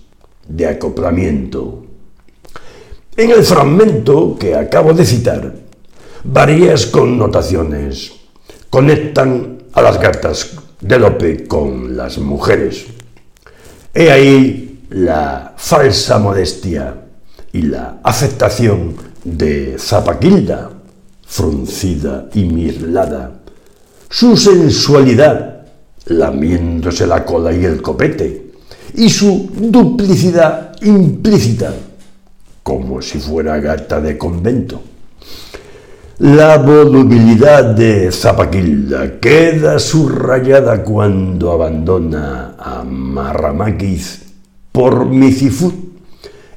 de 0.49 0.67
acoplamiento. 0.67 1.85
En 3.17 3.31
el 3.31 3.45
fragmento 3.45 4.37
que 4.39 4.55
acabo 4.55 4.93
de 4.93 5.07
citar, 5.07 5.55
varias 6.25 6.87
connotaciones 6.87 8.13
conectan 8.71 9.59
a 9.73 9.83
las 9.83 10.01
gatas 10.01 10.57
de 10.81 10.99
Lope 10.99 11.47
con 11.47 11.97
las 11.97 12.19
mujeres. 12.19 12.87
He 13.93 14.11
ahí 14.11 14.81
la 14.91 15.55
falsa 15.57 16.19
modestia 16.19 16.95
y 17.53 17.63
la 17.63 18.01
afectación 18.03 18.97
de 19.23 19.77
Zapaquilda, 19.79 20.71
fruncida 21.35 22.29
y 22.33 22.45
mirlada, 22.45 23.33
su 24.09 24.37
sensualidad, 24.37 25.67
lamiéndose 26.07 27.09
la 27.09 27.25
cola 27.25 27.53
y 27.53 27.65
el 27.65 27.83
copete, 27.83 28.53
y 28.95 29.11
su 29.11 29.51
duplicidad 29.53 30.77
implícita, 30.83 31.75
como 32.63 33.03
si 33.03 33.19
fuera 33.19 33.59
gata 33.59 34.01
de 34.01 34.17
convento. 34.17 34.81
La 36.19 36.59
volubilidad 36.59 37.65
de 37.65 38.13
Zapaquilda 38.13 39.19
queda 39.19 39.81
subrayada 39.81 40.85
cuando 40.85 41.51
abandona 41.51 42.55
a 42.57 42.85
Marramaquiz 42.85 44.23
por 44.71 45.07
Micifut, 45.07 45.75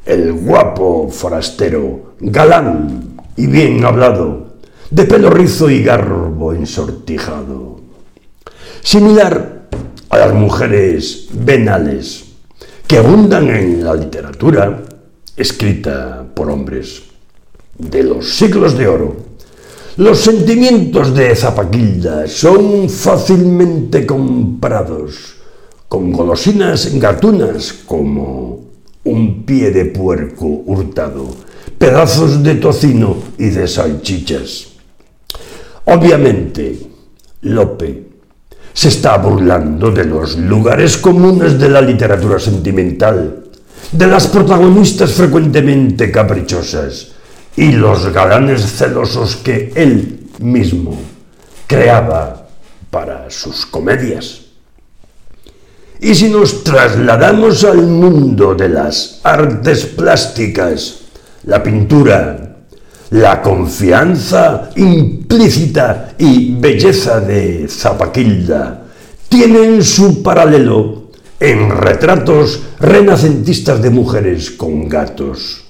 el 0.06 0.34
guapo 0.34 1.10
forastero, 1.10 2.14
galán 2.20 3.18
y 3.36 3.48
bien 3.48 3.84
hablado, 3.84 4.47
de 4.90 5.04
pelo 5.04 5.30
rizo 5.30 5.70
y 5.70 5.84
garbo 5.84 6.54
ensortijado. 6.54 7.82
Similar 8.82 9.68
a 10.10 10.18
las 10.18 10.34
mujeres 10.34 11.28
venales 11.34 12.26
que 12.88 12.98
abundan 12.98 13.50
en 13.50 13.84
la 13.84 13.94
literatura 13.96 14.84
escrita 15.36 16.26
por 16.34 16.50
hombres 16.50 17.04
de 17.78 18.04
los 18.04 18.30
siglos 18.30 18.78
de 18.78 18.88
oro, 18.88 19.16
los 19.98 20.20
sentimientos 20.20 21.14
de 21.14 21.36
Zapaquilda 21.36 22.28
son 22.28 22.90
fácilmente 22.90 24.06
comprados 24.06 25.36
con 25.88 26.12
golosinas 26.12 26.94
gatunas 27.00 27.74
como 27.86 28.62
un 29.04 29.44
pie 29.44 29.72
de 29.72 29.86
puerco 29.86 30.46
hurtado, 30.46 31.28
pedazos 31.78 32.44
de 32.44 32.56
tocino 32.56 33.18
y 33.38 33.50
de 33.50 33.68
salchichas. 33.68 34.77
Obviamente, 35.90 36.78
Lope 37.44 38.08
se 38.74 38.90
está 38.90 39.18
burlando 39.18 39.90
de 39.90 40.04
los 40.04 40.38
lugares 40.38 40.98
comunes 40.98 41.58
de 41.58 41.70
la 41.70 41.80
literatura 41.82 42.40
sentimental, 42.40 43.46
de 43.94 44.08
las 44.08 44.28
protagonistas 44.28 45.14
frecuentemente 45.14 46.12
caprichosas 46.12 47.14
y 47.56 47.72
los 47.72 48.12
galanes 48.12 48.70
celosos 48.70 49.38
que 49.38 49.72
él 49.76 50.28
mismo 50.40 51.00
creaba 51.68 52.48
para 52.92 53.30
sus 53.30 53.66
comedias. 53.66 54.42
Y 56.02 56.14
si 56.14 56.30
nos 56.30 56.66
trasladamos 56.66 57.64
al 57.64 57.82
mundo 57.82 58.56
de 58.56 58.68
las 58.68 59.22
artes 59.24 59.86
plásticas, 59.86 61.00
la 61.46 61.64
pintura, 61.64 62.58
la 63.12 63.42
confianza 63.42 64.70
implícita 65.28 66.14
y 66.18 66.56
belleza 66.56 67.20
de 67.20 67.68
Zapaquilda 67.68 68.84
tienen 69.28 69.84
su 69.84 70.24
paralelo 70.24 71.10
en 71.38 71.70
retratos 71.70 72.62
renacentistas 72.80 73.82
de 73.82 73.90
mujeres 73.90 74.52
con 74.52 74.88
gatos. 74.88 75.66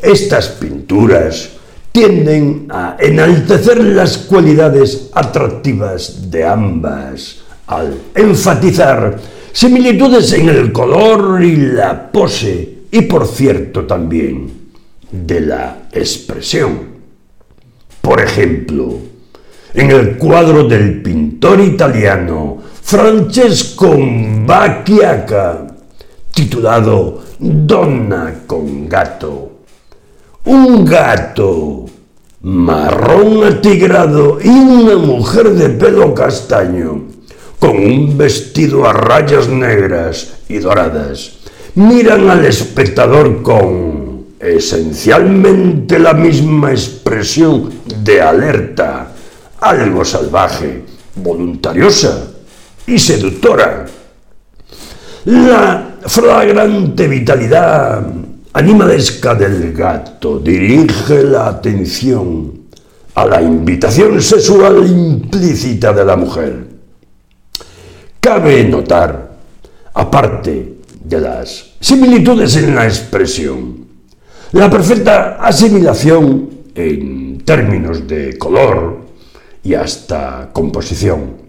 Estas 0.00 0.48
pinturas 0.48 1.50
tienden 1.92 2.66
a 2.70 2.96
enaltecer 2.98 3.84
las 3.84 4.16
cualidades 4.16 5.10
atractivas 5.12 6.30
de 6.30 6.46
ambas 6.46 7.42
al 7.66 7.94
enfatizar 8.14 9.18
similitudes 9.52 10.32
en 10.32 10.48
el 10.48 10.72
color 10.72 11.42
y 11.44 11.56
la 11.56 12.10
pose 12.10 12.78
y 12.90 13.02
por 13.02 13.26
cierto 13.26 13.84
también 13.84 14.50
de 15.10 15.40
la 15.42 15.88
expresión. 15.92 16.91
Por 18.02 18.20
ejemplo, 18.20 18.98
en 19.72 19.90
el 19.90 20.18
cuadro 20.18 20.64
del 20.64 21.00
pintor 21.02 21.60
italiano 21.60 22.58
Francesco 22.82 23.96
Bacchiaca, 24.44 25.68
titulado 26.34 27.22
Donna 27.38 28.42
con 28.46 28.88
gato, 28.88 29.52
un 30.44 30.84
gato 30.84 31.86
marrón 32.42 33.44
atigrado 33.44 34.38
y 34.42 34.48
una 34.48 34.96
mujer 34.96 35.50
de 35.50 35.68
pelo 35.70 36.12
castaño, 36.12 37.04
con 37.60 37.76
un 37.76 38.18
vestido 38.18 38.84
a 38.84 38.92
rayas 38.92 39.48
negras 39.48 40.40
y 40.48 40.58
doradas, 40.58 41.38
miran 41.76 42.28
al 42.28 42.44
espectador 42.44 43.42
con 43.42 43.91
esencialmente 44.42 46.00
la 46.00 46.14
misma 46.14 46.72
expresión 46.72 47.70
de 48.02 48.20
alerta, 48.20 49.12
algo 49.60 50.04
salvaje, 50.04 50.82
voluntariosa 51.14 52.26
y 52.86 52.98
seductora. 52.98 53.86
La 55.26 55.96
flagrante 56.04 57.06
vitalidad 57.06 58.04
animalesca 58.54 59.36
del 59.36 59.72
gato 59.72 60.40
dirige 60.40 61.22
la 61.22 61.46
atención 61.46 62.62
a 63.14 63.24
la 63.26 63.40
invitación 63.40 64.20
sexual 64.20 64.84
implícita 64.84 65.92
de 65.92 66.04
la 66.04 66.16
mujer. 66.16 66.66
Cabe 68.18 68.64
notar, 68.64 69.36
aparte 69.94 70.78
de 71.04 71.20
las 71.20 71.74
similitudes 71.78 72.56
en 72.56 72.74
la 72.74 72.86
expresión, 72.86 73.81
la 74.52 74.68
perfecta 74.68 75.38
asimilación 75.40 76.50
en 76.74 77.38
términos 77.38 78.06
de 78.06 78.36
color 78.38 78.98
y 79.62 79.74
hasta 79.74 80.50
composición 80.52 81.42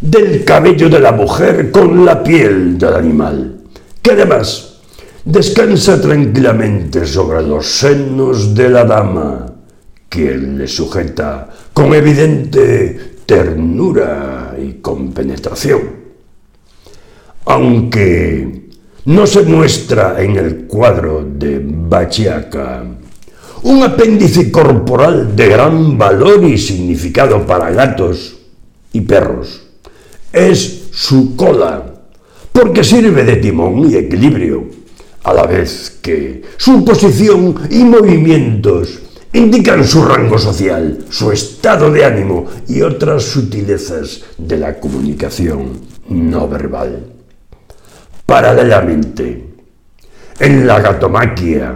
del 0.00 0.44
cabello 0.44 0.88
de 0.88 1.00
la 1.00 1.12
mujer 1.12 1.70
con 1.70 2.04
la 2.04 2.22
piel 2.22 2.78
del 2.78 2.94
animal, 2.94 3.60
que 4.02 4.12
además 4.12 4.80
descansa 5.24 6.00
tranquilamente 6.00 7.06
sobre 7.06 7.42
los 7.42 7.66
senos 7.66 8.54
de 8.54 8.68
la 8.70 8.84
dama, 8.84 9.46
quien 10.08 10.58
le 10.58 10.66
sujeta 10.66 11.48
con 11.72 11.94
evidente 11.94 13.16
ternura 13.26 14.56
y 14.58 14.74
compenetración. 14.80 16.00
Aunque 17.44 18.59
no 19.04 19.26
se 19.26 19.42
muestra 19.42 20.22
en 20.22 20.36
el 20.36 20.66
cuadro 20.66 21.26
de 21.26 21.60
Bachiaca 21.64 22.84
un 23.62 23.82
apéndice 23.82 24.50
corporal 24.50 25.36
de 25.36 25.48
gran 25.48 25.98
valor 25.98 26.44
y 26.44 26.56
significado 26.56 27.46
para 27.46 27.70
gatos 27.70 28.36
y 28.92 29.02
perros. 29.02 29.62
Es 30.32 30.88
su 30.92 31.36
cola, 31.36 31.94
porque 32.52 32.84
sirve 32.84 33.24
de 33.24 33.36
timón 33.36 33.90
y 33.90 33.96
equilibrio, 33.96 34.64
a 35.24 35.34
la 35.34 35.46
vez 35.46 35.98
que 36.00 36.42
su 36.56 36.84
posición 36.84 37.54
y 37.70 37.84
movimientos 37.84 39.00
indican 39.32 39.86
su 39.86 40.04
rango 40.04 40.38
social, 40.38 41.04
su 41.10 41.30
estado 41.30 41.90
de 41.90 42.04
ánimo 42.04 42.46
y 42.66 42.80
otras 42.80 43.24
sutilezas 43.24 44.22
de 44.38 44.56
la 44.56 44.80
comunicación 44.80 45.72
no 46.08 46.48
verbal. 46.48 47.19
Paralelamente, 48.30 49.44
en 50.38 50.64
la 50.64 50.78
gatomaquia, 50.78 51.74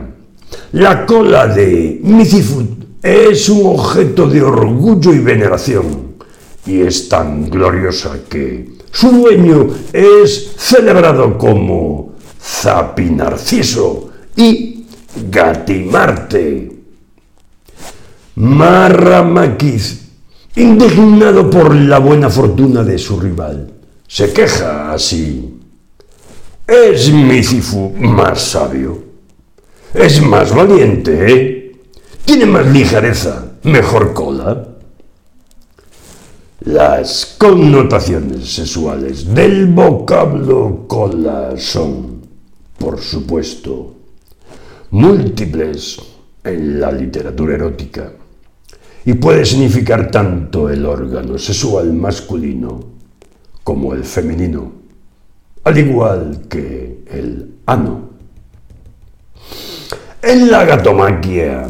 la 0.71 1.05
cola 1.05 1.49
de 1.49 1.99
Micifut 2.01 3.03
es 3.03 3.49
un 3.49 3.67
objeto 3.77 4.29
de 4.29 4.41
orgullo 4.41 5.13
y 5.13 5.19
veneración 5.19 6.15
y 6.65 6.83
es 6.83 7.09
tan 7.09 7.51
gloriosa 7.51 8.21
que 8.29 8.71
su 8.93 9.11
dueño 9.11 9.67
es 9.93 10.53
celebrado 10.57 11.37
como 11.37 12.13
Zapinarciso 12.41 14.11
y 14.37 14.87
Gatimarte. 15.29 16.71
Marramaquiz, 18.37 20.09
indignado 20.55 21.51
por 21.51 21.75
la 21.75 21.99
buena 21.99 22.31
fortuna 22.31 22.85
de 22.85 22.97
su 22.97 23.19
rival, 23.19 23.73
se 24.07 24.33
queja 24.33 24.93
así. 24.93 25.54
Es 26.67 27.13
Micifu 27.13 27.91
más 27.91 28.41
sabio. 28.41 29.03
Es 29.93 30.23
más 30.23 30.55
valiente, 30.55 31.33
¿eh? 31.33 31.77
Tiene 32.25 32.47
más 32.47 32.67
ligereza, 32.67 33.53
mejor 33.65 34.15
cola. 34.15 34.69
Las 36.61 37.37
connotaciones 37.37 38.55
sexuales 38.55 39.35
del 39.35 39.67
vocablo 39.67 40.87
cola 40.89 41.53
son, 41.59 42.23
por 42.79 42.99
supuesto, 42.99 43.95
múltiples 44.91 46.01
en 46.43 46.81
la 46.81 46.91
literatura 46.91 47.57
erótica 47.57 48.11
y 49.05 49.13
puede 49.13 49.45
significar 49.45 50.11
tanto 50.11 50.71
el 50.71 50.87
órgano 50.87 51.37
sexual 51.37 51.93
masculino 51.93 52.81
como 53.63 53.93
el 53.93 54.05
femenino, 54.05 54.84
al 55.65 55.79
igual 55.79 56.43
que 56.49 57.05
el 57.11 57.57
ano. 57.67 58.11
En 60.23 60.51
la 60.51 60.65
gatomaquia 60.65 61.67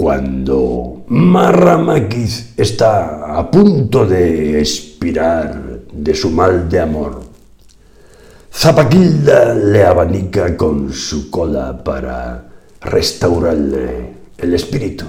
cuando 0.00 1.04
Marramaquiz 1.08 2.54
está 2.56 3.36
a 3.38 3.50
punto 3.50 4.06
de 4.06 4.58
expirar 4.58 5.80
de 5.92 6.14
su 6.14 6.30
mal 6.30 6.70
de 6.70 6.80
amor, 6.80 7.20
Zapaquilda 8.50 9.54
le 9.54 9.84
abanica 9.84 10.56
con 10.56 10.90
su 10.90 11.30
cola 11.30 11.84
para 11.84 12.48
restaurarle 12.80 14.14
el 14.38 14.54
espíritu, 14.54 15.04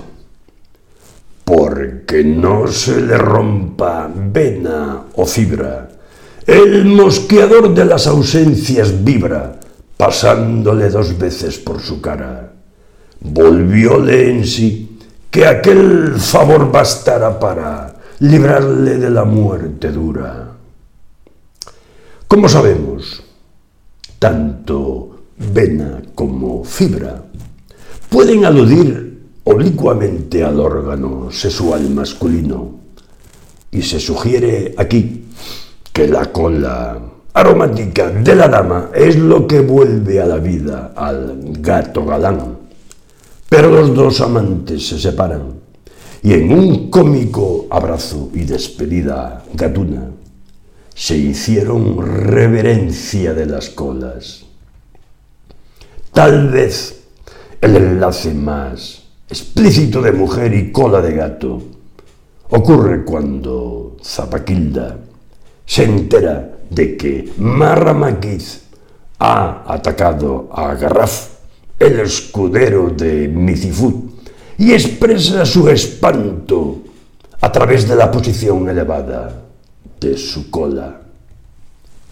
porque 1.45 2.25
no 2.25 2.67
se 2.67 2.99
le 2.99 3.17
rompa 3.17 4.11
vena 4.13 5.03
o 5.15 5.25
fibra. 5.25 5.90
El 6.45 6.85
mosqueador 6.85 7.73
de 7.73 7.85
las 7.85 8.07
ausencias 8.07 9.03
vibra, 9.03 9.59
pasándole 9.97 10.89
dos 10.89 11.17
veces 11.17 11.57
por 11.57 11.81
su 11.81 12.01
cara 12.01 12.51
volvióle 13.21 14.31
en 14.31 14.45
sí 14.45 14.97
que 15.29 15.45
aquel 15.45 16.15
favor 16.17 16.71
bastara 16.71 17.39
para 17.39 17.95
librarle 18.19 18.97
de 18.97 19.09
la 19.09 19.23
muerte 19.23 19.91
dura. 19.91 20.51
Como 22.27 22.49
sabemos, 22.49 23.23
tanto 24.19 25.23
vena 25.37 26.01
como 26.13 26.63
fibra 26.63 27.23
pueden 28.09 28.45
aludir 28.45 29.21
oblicuamente 29.43 30.43
al 30.43 30.59
órgano 30.59 31.31
sexual 31.31 31.89
masculino 31.89 32.79
y 33.71 33.81
se 33.81 33.99
sugiere 33.99 34.75
aquí 34.77 35.20
que 35.93 36.07
la 36.07 36.31
cola 36.31 36.99
aromática 37.33 38.09
de 38.09 38.35
la 38.35 38.47
dama 38.47 38.89
es 38.93 39.17
lo 39.17 39.47
que 39.47 39.61
vuelve 39.61 40.21
a 40.21 40.25
la 40.25 40.37
vida 40.37 40.93
al 40.95 41.37
gato 41.59 42.05
galán 42.05 42.61
pero 43.51 43.69
los 43.69 43.93
dos 43.93 44.21
amantes 44.21 44.87
se 44.87 44.97
separan 44.97 45.59
y 46.23 46.31
en 46.31 46.53
un 46.53 46.89
cómico 46.89 47.67
abrazo 47.69 48.29
y 48.33 48.45
despedida 48.45 49.43
gatuna 49.53 50.09
se 50.95 51.17
hicieron 51.17 51.97
reverencia 51.97 53.33
de 53.33 53.45
las 53.45 53.69
colas. 53.69 54.45
Tal 56.13 56.49
vez 56.49 57.03
el 57.59 57.75
enlace 57.75 58.33
más 58.33 59.03
explícito 59.27 60.01
de 60.01 60.13
mujer 60.13 60.53
y 60.53 60.71
cola 60.71 61.01
de 61.01 61.13
gato 61.13 61.61
ocurre 62.51 63.03
cuando 63.03 63.97
Zapaquilda 64.01 64.97
se 65.71 65.85
entera 65.85 66.51
de 66.69 66.97
que 66.97 67.31
marramaguis 67.37 68.59
ha 69.19 69.63
atacado 69.71 70.49
a 70.51 70.75
Garraf, 70.75 71.29
el 71.79 72.01
escudero 72.01 72.89
de 72.89 73.29
Micifut, 73.29 73.95
y 74.57 74.73
expresa 74.73 75.45
su 75.45 75.69
espanto 75.69 76.79
a 77.39 77.49
través 77.49 77.87
de 77.87 77.95
la 77.95 78.11
posición 78.11 78.67
elevada 78.67 79.31
de 79.97 80.17
su 80.17 80.51
cola. 80.51 80.99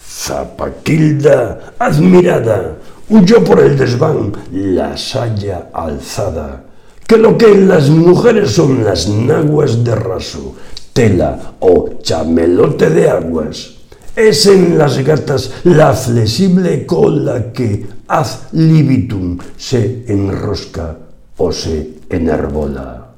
Zapaquilda, 0.02 1.74
admirada, 1.80 2.78
huyó 3.10 3.44
por 3.44 3.60
el 3.60 3.78
desván, 3.78 4.32
la 4.54 4.96
saya 4.96 5.68
alzada, 5.74 6.64
que 7.06 7.18
lo 7.18 7.38
que 7.38 7.52
en 7.52 7.68
las 7.68 7.90
mujeres 7.90 8.52
son 8.52 8.86
las 8.86 9.10
naguas 9.10 9.84
de 9.84 9.96
raso, 9.96 10.56
tela 11.00 11.56
o 11.62 12.02
chamelote 12.04 12.90
de 12.90 13.10
aguas, 13.10 13.72
es 14.18 14.46
en 14.48 14.78
las 14.78 14.98
gatas 15.00 15.64
la 15.64 15.94
flexible 15.94 16.86
cola 16.86 17.54
que 17.54 17.88
ad 18.06 18.28
libitum 18.52 19.38
se 19.56 20.04
enrosca 20.10 20.98
o 21.38 21.54
se 21.54 22.04
enervola. 22.10 23.16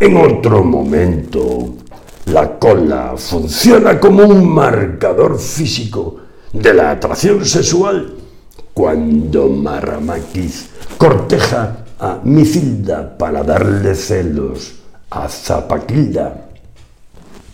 En 0.00 0.16
otro 0.16 0.64
momento, 0.64 1.76
la 2.26 2.58
cola 2.58 3.14
funciona 3.16 4.00
como 4.00 4.24
un 4.24 4.48
marcador 4.48 5.38
físico 5.38 6.16
de 6.52 6.74
la 6.74 6.90
atracción 6.90 7.46
sexual 7.46 8.14
cuando 8.74 9.48
Marramaquiz 9.48 10.70
corteja 10.98 11.84
a 12.00 12.18
Micilda 12.24 13.16
para 13.16 13.44
darle 13.44 13.94
celos 13.94 14.79
a 15.10 15.28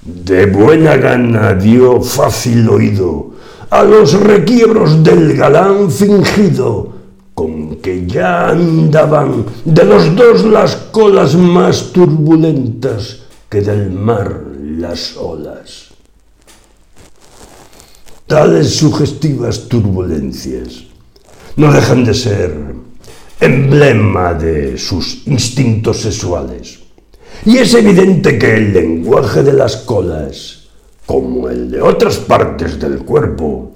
de 0.04 0.46
buena 0.46 0.96
gana 0.96 1.54
dio 1.54 2.02
fácil 2.02 2.68
oído 2.68 3.30
a 3.70 3.82
los 3.82 4.12
requiebros 4.12 5.02
del 5.02 5.36
galán 5.36 5.90
fingido, 5.90 6.92
con 7.34 7.76
que 7.76 8.06
ya 8.06 8.50
andaban 8.50 9.46
de 9.64 9.84
los 9.84 10.14
dos 10.14 10.44
las 10.44 10.76
colas 10.92 11.34
más 11.34 11.92
turbulentas 11.92 13.22
que 13.48 13.62
del 13.62 13.90
mar 13.90 14.42
las 14.78 15.16
olas. 15.16 15.88
Tales 18.26 18.76
sugestivas 18.76 19.68
turbulencias 19.68 20.84
no 21.56 21.72
dejan 21.72 22.04
de 22.04 22.14
ser 22.14 22.54
emblema 23.40 24.34
de 24.34 24.76
sus 24.78 25.26
instintos 25.26 26.00
sexuales 26.00 26.85
y 27.44 27.58
es 27.58 27.74
evidente 27.74 28.38
que 28.38 28.54
el 28.54 28.72
lenguaje 28.72 29.42
de 29.42 29.52
las 29.52 29.76
colas, 29.76 30.68
como 31.04 31.48
el 31.48 31.70
de 31.70 31.80
otras 31.80 32.16
partes 32.16 32.80
del 32.80 32.98
cuerpo, 32.98 33.72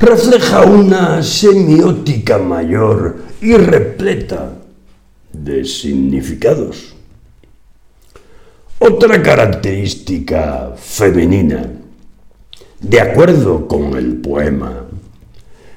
refleja 0.00 0.62
una 0.62 1.22
semiótica 1.22 2.38
mayor 2.38 3.16
y 3.40 3.54
repleta 3.54 4.52
de 5.32 5.64
significados. 5.64 6.94
Otra 8.78 9.22
característica 9.22 10.72
femenina, 10.76 11.70
de 12.80 13.00
acuerdo 13.00 13.66
con 13.66 13.96
el 13.96 14.16
poema, 14.16 14.84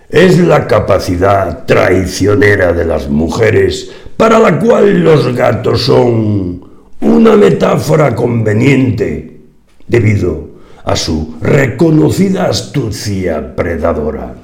es 0.10 0.40
la 0.40 0.68
capacidad 0.68 1.66
traicionera 1.66 2.74
de 2.74 2.86
las 2.86 3.10
mujeres 3.10 3.92
para 4.16 4.40
la 4.40 4.60
cual 4.60 5.04
los 5.04 5.36
gatos 5.36 5.82
son 5.82 6.57
una 7.02 7.36
metáfora 7.36 8.16
conveniente 8.16 9.40
debido 9.88 10.50
a 10.84 10.96
su 10.96 11.36
reconocida 11.42 12.46
astucia 12.46 13.56
predadora. 13.56 14.36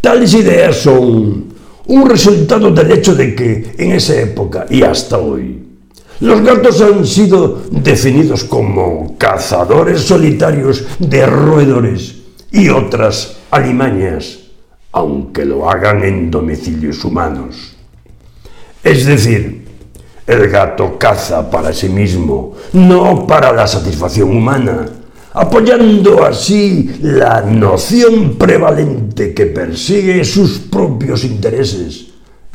Tales 0.00 0.34
ideas 0.34 0.76
son 0.76 1.54
un 1.86 2.08
resultado 2.08 2.70
del 2.70 2.92
hecho 2.92 3.14
de 3.14 3.34
que 3.34 3.74
en 3.78 3.92
esa 3.92 4.20
época 4.20 4.66
y 4.68 4.82
hasta 4.82 5.18
hoy 5.18 5.64
los 6.20 6.40
gatos 6.42 6.80
han 6.80 7.06
sido 7.06 7.62
definidos 7.70 8.44
como 8.44 9.16
cazadores 9.18 10.02
solitarios 10.02 10.86
de 10.98 11.26
roedores 11.26 12.16
y 12.52 12.68
otras 12.68 13.38
alimañas, 13.50 14.38
aunque 14.92 15.44
lo 15.44 15.68
hagan 15.68 16.04
en 16.04 16.30
domicilios 16.30 17.04
humanos. 17.04 17.74
Es 18.82 19.06
decir, 19.06 19.63
el 20.26 20.48
gato 20.48 20.98
caza 20.98 21.50
para 21.50 21.72
sí 21.72 21.88
mismo, 21.88 22.54
no 22.72 23.26
para 23.26 23.52
la 23.52 23.66
satisfacción 23.66 24.30
humana, 24.30 24.86
apoyando 25.34 26.24
así 26.24 26.98
la 27.02 27.42
noción 27.42 28.36
prevalente 28.36 29.34
que 29.34 29.46
persigue 29.46 30.24
sus 30.24 30.58
propios 30.58 31.24
intereses, 31.24 32.06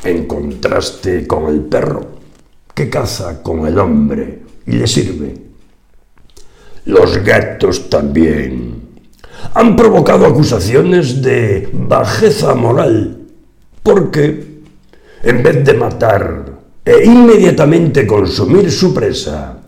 en 0.02 0.26
contraste 0.26 1.26
con 1.26 1.46
el 1.46 1.60
perro, 1.60 2.06
que 2.74 2.88
caza 2.88 3.42
con 3.42 3.66
el 3.66 3.78
hombre 3.78 4.42
y 4.66 4.72
le 4.72 4.86
sirve. 4.86 5.34
Los 6.86 7.18
gatos 7.18 7.88
también 7.90 8.80
han 9.54 9.76
provocado 9.76 10.26
acusaciones 10.26 11.22
de 11.22 11.68
bajeza 11.72 12.54
moral, 12.54 13.18
porque 13.82 14.62
en 15.22 15.42
vez 15.42 15.64
de 15.64 15.74
matar 15.74 16.59
e 16.84 17.04
inmediatamente 17.04 18.06
consumir 18.06 18.70
su 18.70 18.94
presa, 18.94 19.58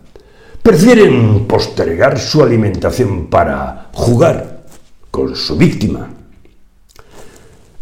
prefieren 0.61 1.45
postergar 1.45 2.17
su 2.19 2.41
alimentación 2.41 3.27
para 3.27 3.89
jugar 3.93 4.63
con 5.11 5.35
su 5.35 5.57
víctima. 5.57 6.09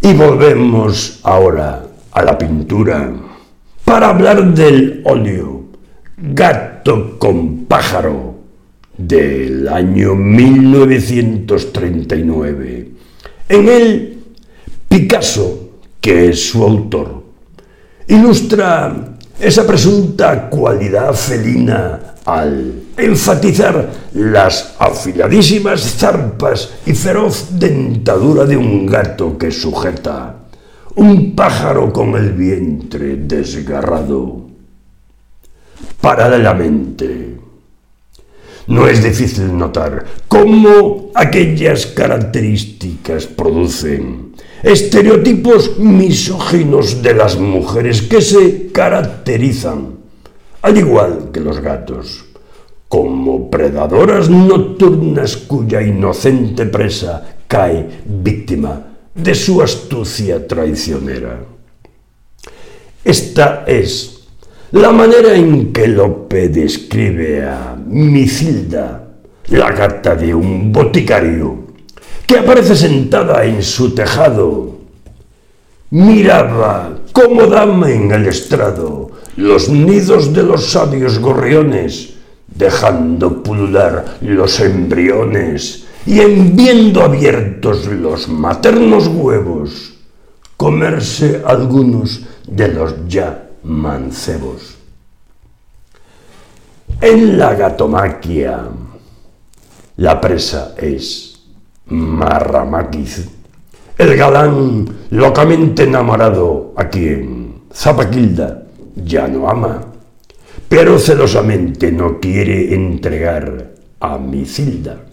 Y 0.02 0.14
volvemos 0.14 1.20
ahora 1.24 1.86
a 2.12 2.24
la 2.24 2.38
pintura 2.38 3.14
para 3.86 4.10
hablar 4.10 4.54
del 4.54 5.02
óleo, 5.06 5.64
gato 6.18 7.18
con 7.20 7.66
pájaro, 7.66 8.32
del 8.98 9.68
año 9.68 10.16
1939. 10.16 12.92
En 13.50 13.70
él, 13.70 14.18
Picasso, 14.88 15.72
que 16.00 16.30
es 16.30 16.50
su 16.50 16.64
autor, 16.64 17.24
ilustra 18.08 19.11
esa 19.42 19.66
presunta 19.66 20.50
cualidad 20.50 21.14
felina 21.14 22.16
al 22.26 22.84
enfatizar 22.96 23.90
las 24.14 24.76
afiladísimas 24.78 25.82
zarpas 25.98 26.70
y 26.86 26.94
feroz 26.94 27.48
dentadura 27.52 28.46
de 28.46 28.56
un 28.56 28.86
gato 28.86 29.38
que 29.38 29.52
sujeta 29.52 30.36
un 30.96 31.36
pájaro 31.36 31.92
con 31.92 32.16
el 32.16 32.34
vientre 32.34 33.16
desgarrado. 33.16 34.48
Paralelamente, 36.00 37.38
no 38.68 38.88
es 38.88 39.04
difícil 39.04 39.58
notar 39.58 40.06
cómo 40.28 41.12
aquellas 41.16 41.88
características 41.88 43.26
producen 43.26 44.31
estereotipos 44.64 45.78
misóginos 45.80 47.02
de 47.02 47.14
las 47.14 47.38
mujeres 47.38 48.02
que 48.04 48.22
se 48.22 48.72
caracterizan, 48.72 49.96
al 50.62 50.78
igual 50.78 51.30
que 51.34 51.40
los 51.40 51.60
gatos, 51.60 52.26
como 52.88 53.50
predadoras 53.50 54.30
nocturnas 54.30 55.38
cuya 55.38 55.82
inocente 55.82 56.66
presa 56.66 57.38
cae 57.48 58.04
víctima 58.06 58.88
de 59.16 59.36
su 59.36 59.62
astucia 59.62 60.46
traicionera. 60.48 61.40
Esta 63.04 63.64
es 63.66 64.28
la 64.72 64.92
manera 64.92 65.34
en 65.34 65.74
que 65.74 65.88
Lope 65.88 66.50
describe 66.50 67.44
a 67.44 67.76
Micilda, 67.76 69.08
la 69.48 69.72
gata 69.72 70.16
de 70.16 70.34
un 70.34 70.72
boticario 70.72 71.61
que 72.32 72.40
aparece 72.40 72.78
sentada 72.78 73.44
en 73.44 73.62
su 73.62 73.94
tejado. 73.94 74.78
Miraba 75.90 77.00
como 77.12 77.46
dama 77.46 77.92
en 77.92 78.10
el 78.10 78.26
estrado 78.28 79.12
los 79.36 79.68
nidos 79.68 80.32
de 80.32 80.44
los 80.44 80.72
sabios 80.72 81.20
gorriones, 81.20 82.14
dejando 82.48 83.44
pulular 83.44 84.18
los 84.22 84.62
embriones 84.62 85.84
y 86.06 86.22
en 86.22 86.56
viendo 86.56 87.04
abiertos 87.04 87.88
los 87.88 88.30
maternos 88.30 89.08
huevos, 89.08 89.96
comerse 90.56 91.42
algunos 91.46 92.22
de 92.48 92.68
los 92.70 92.96
ya 93.10 93.50
mancebos. 93.64 94.78
En 97.02 97.38
la 97.38 97.56
gatomaquia, 97.56 98.70
la 99.98 100.22
presa 100.22 100.76
es 100.78 101.31
Marramaquiz, 101.92 103.30
el 103.98 104.18
galán 104.18 104.88
locamente 105.12 105.84
enamorado 105.84 106.74
a 106.76 106.90
quien 106.90 107.62
Zapaquilda 107.74 108.64
ya 108.96 109.28
no 109.28 109.50
ama, 109.50 109.86
pero 110.68 110.98
celosamente 110.98 111.92
no 111.92 112.20
quiere 112.20 112.74
entregar 112.74 113.72
a 114.00 114.18
Micilda 114.18 115.12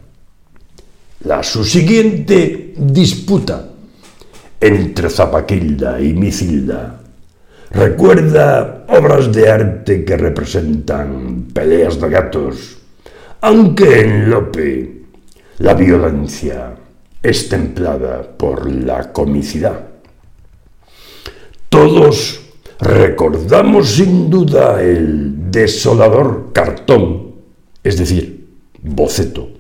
la 1.25 1.43
subsiguiente 1.43 2.75
disputa 2.77 3.71
entre 4.61 5.11
Zapaquilda 5.11 6.01
y 6.01 6.13
Micilda 6.13 7.01
recuerda 7.71 8.85
obras 8.89 9.33
de 9.33 9.51
arte 9.51 10.05
que 10.05 10.17
representan 10.17 11.49
peleas 11.53 12.01
de 12.01 12.09
gatos, 12.09 12.79
aunque 13.41 14.01
en 14.01 14.31
Lope 14.31 14.98
la 15.59 15.75
violencia 15.75 16.75
es 17.23 17.49
templada 17.49 18.23
por 18.23 18.71
la 18.71 19.13
comicidad. 19.13 19.81
Todos 21.69 22.41
recordamos 22.81 23.89
sin 23.89 24.31
duda 24.31 24.83
el 24.83 25.51
desolador 25.51 26.51
cartón, 26.53 27.35
es 27.83 27.99
decir, 27.99 28.47
boceto 28.83 29.59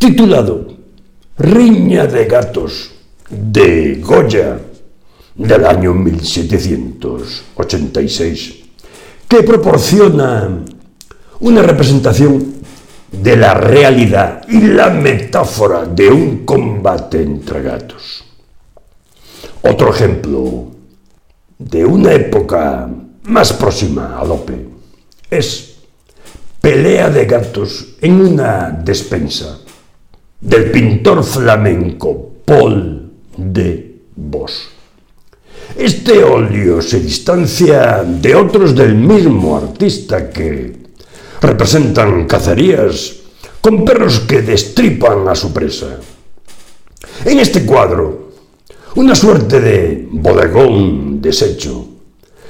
titulado 0.00 0.66
Riña 1.36 2.06
de 2.06 2.24
Gatos 2.24 2.90
de 3.28 3.96
Goya 3.96 4.58
del 5.34 5.66
año 5.66 5.92
1786, 5.92 8.54
que 9.28 9.42
proporciona 9.42 10.64
una 11.40 11.60
representación 11.60 12.59
de 13.12 13.36
la 13.36 13.54
realidad 13.54 14.42
y 14.48 14.60
la 14.60 14.90
metáfora 14.90 15.84
de 15.84 16.08
un 16.08 16.44
combate 16.44 17.22
entre 17.22 17.62
gatos. 17.62 18.24
Otro 19.62 19.92
ejemplo 19.92 20.68
de 21.58 21.84
una 21.84 22.12
época 22.12 22.88
más 23.24 23.52
próxima 23.52 24.18
a 24.18 24.24
Lope 24.24 24.66
es 25.30 25.66
Pelea 26.60 27.08
de 27.08 27.24
gatos 27.24 27.94
en 28.02 28.20
una 28.20 28.70
despensa 28.70 29.60
del 30.40 30.70
pintor 30.70 31.24
flamenco 31.24 32.32
Paul 32.44 33.12
de 33.36 34.02
Vos. 34.14 34.68
Este 35.76 36.22
óleo 36.22 36.82
se 36.82 37.00
distancia 37.00 38.04
de 38.04 38.34
otros 38.34 38.74
del 38.74 38.94
mismo 38.94 39.56
artista 39.56 40.28
que 40.28 40.79
representan 41.40 42.26
cacerías 42.26 43.16
con 43.60 43.84
perros 43.84 44.20
que 44.20 44.42
destripan 44.42 45.28
a 45.28 45.34
su 45.34 45.52
presa. 45.52 45.98
En 47.24 47.38
este 47.38 47.64
cuadro, 47.64 48.30
una 48.96 49.14
suerte 49.14 49.60
de 49.60 50.08
bodegón 50.10 51.20
deshecho. 51.20 51.86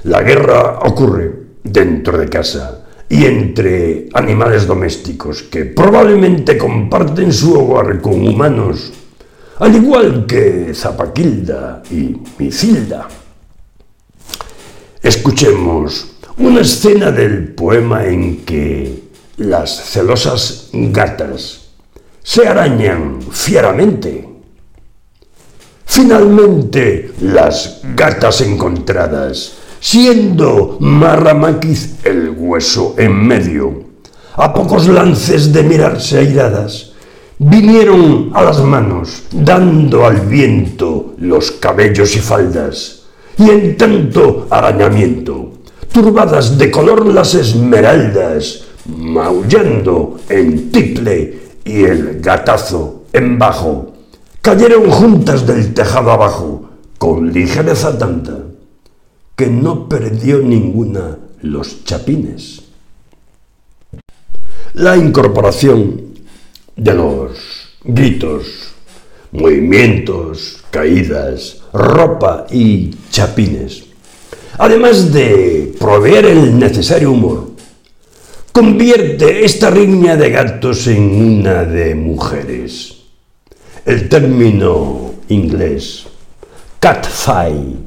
La 0.04 0.22
guerra 0.22 0.78
ocurre 0.82 1.32
dentro 1.62 2.16
de 2.16 2.28
casa 2.28 2.86
y 3.08 3.26
entre 3.26 4.08
animales 4.14 4.66
domésticos 4.66 5.42
que 5.42 5.66
probablemente 5.66 6.56
comparten 6.56 7.32
su 7.32 7.58
hogar 7.58 8.00
con 8.00 8.26
humanos, 8.26 8.92
al 9.58 9.74
igual 9.74 10.24
que 10.26 10.72
Zapaquilda 10.74 11.82
y 11.90 12.16
Micilda. 12.38 13.08
Escuchemos 15.02 16.09
una 16.40 16.62
escena 16.62 17.10
del 17.10 17.52
poema 17.54 18.06
en 18.06 18.38
que 18.44 19.02
las 19.36 19.84
celosas 19.90 20.70
gatas 20.72 21.68
se 22.22 22.48
arañan 22.48 23.20
fieramente. 23.30 24.28
Finalmente, 25.84 27.12
las 27.20 27.82
gatas 27.94 28.40
encontradas 28.40 29.52
siendo 29.80 30.76
Marramaquiz 30.80 31.96
el 32.04 32.30
hueso 32.30 32.94
en 32.98 33.26
medio. 33.26 33.84
A 34.36 34.52
pocos 34.54 34.86
lances 34.86 35.52
de 35.52 35.62
mirarse 35.62 36.18
airadas, 36.18 36.92
vinieron 37.38 38.30
a 38.34 38.42
las 38.42 38.60
manos, 38.60 39.24
dando 39.32 40.06
al 40.06 40.20
viento 40.20 41.14
los 41.18 41.50
cabellos 41.52 42.14
y 42.16 42.20
faldas, 42.20 43.02
y 43.36 43.50
en 43.50 43.76
tanto 43.76 44.46
arañamiento, 44.50 45.49
turbadas 45.92 46.56
de 46.58 46.70
color 46.70 47.06
las 47.06 47.34
esmeraldas, 47.34 48.64
maullando 48.86 50.20
en 50.28 50.70
tiple 50.70 51.38
y 51.64 51.84
el 51.84 52.20
gatazo 52.20 53.04
en 53.12 53.38
bajo, 53.38 53.92
cayeron 54.40 54.90
juntas 54.90 55.46
del 55.46 55.74
tejado 55.74 56.12
abajo, 56.12 56.70
con 56.98 57.32
ligereza 57.32 57.96
tanta 57.96 58.38
que 59.36 59.46
no 59.46 59.88
perdió 59.88 60.38
ninguna 60.38 61.16
los 61.40 61.84
chapines. 61.84 62.62
La 64.74 64.96
incorporación 64.96 66.02
de 66.76 66.94
los 66.94 67.38
gritos, 67.82 68.74
movimientos, 69.32 70.62
caídas, 70.70 71.62
ropa 71.72 72.46
y 72.50 72.90
chapines, 73.10 73.84
además 74.60 75.10
de 75.10 75.72
proveer 75.78 76.26
el 76.26 76.58
necesario 76.58 77.12
humor, 77.12 77.52
convierte 78.52 79.42
esta 79.42 79.70
riña 79.70 80.16
de 80.16 80.30
gatos 80.30 80.86
en 80.86 81.38
una 81.38 81.64
de 81.64 81.94
mujeres. 81.94 82.96
El 83.86 84.10
término 84.10 85.14
inglés 85.28 86.06
catfight 86.78 87.78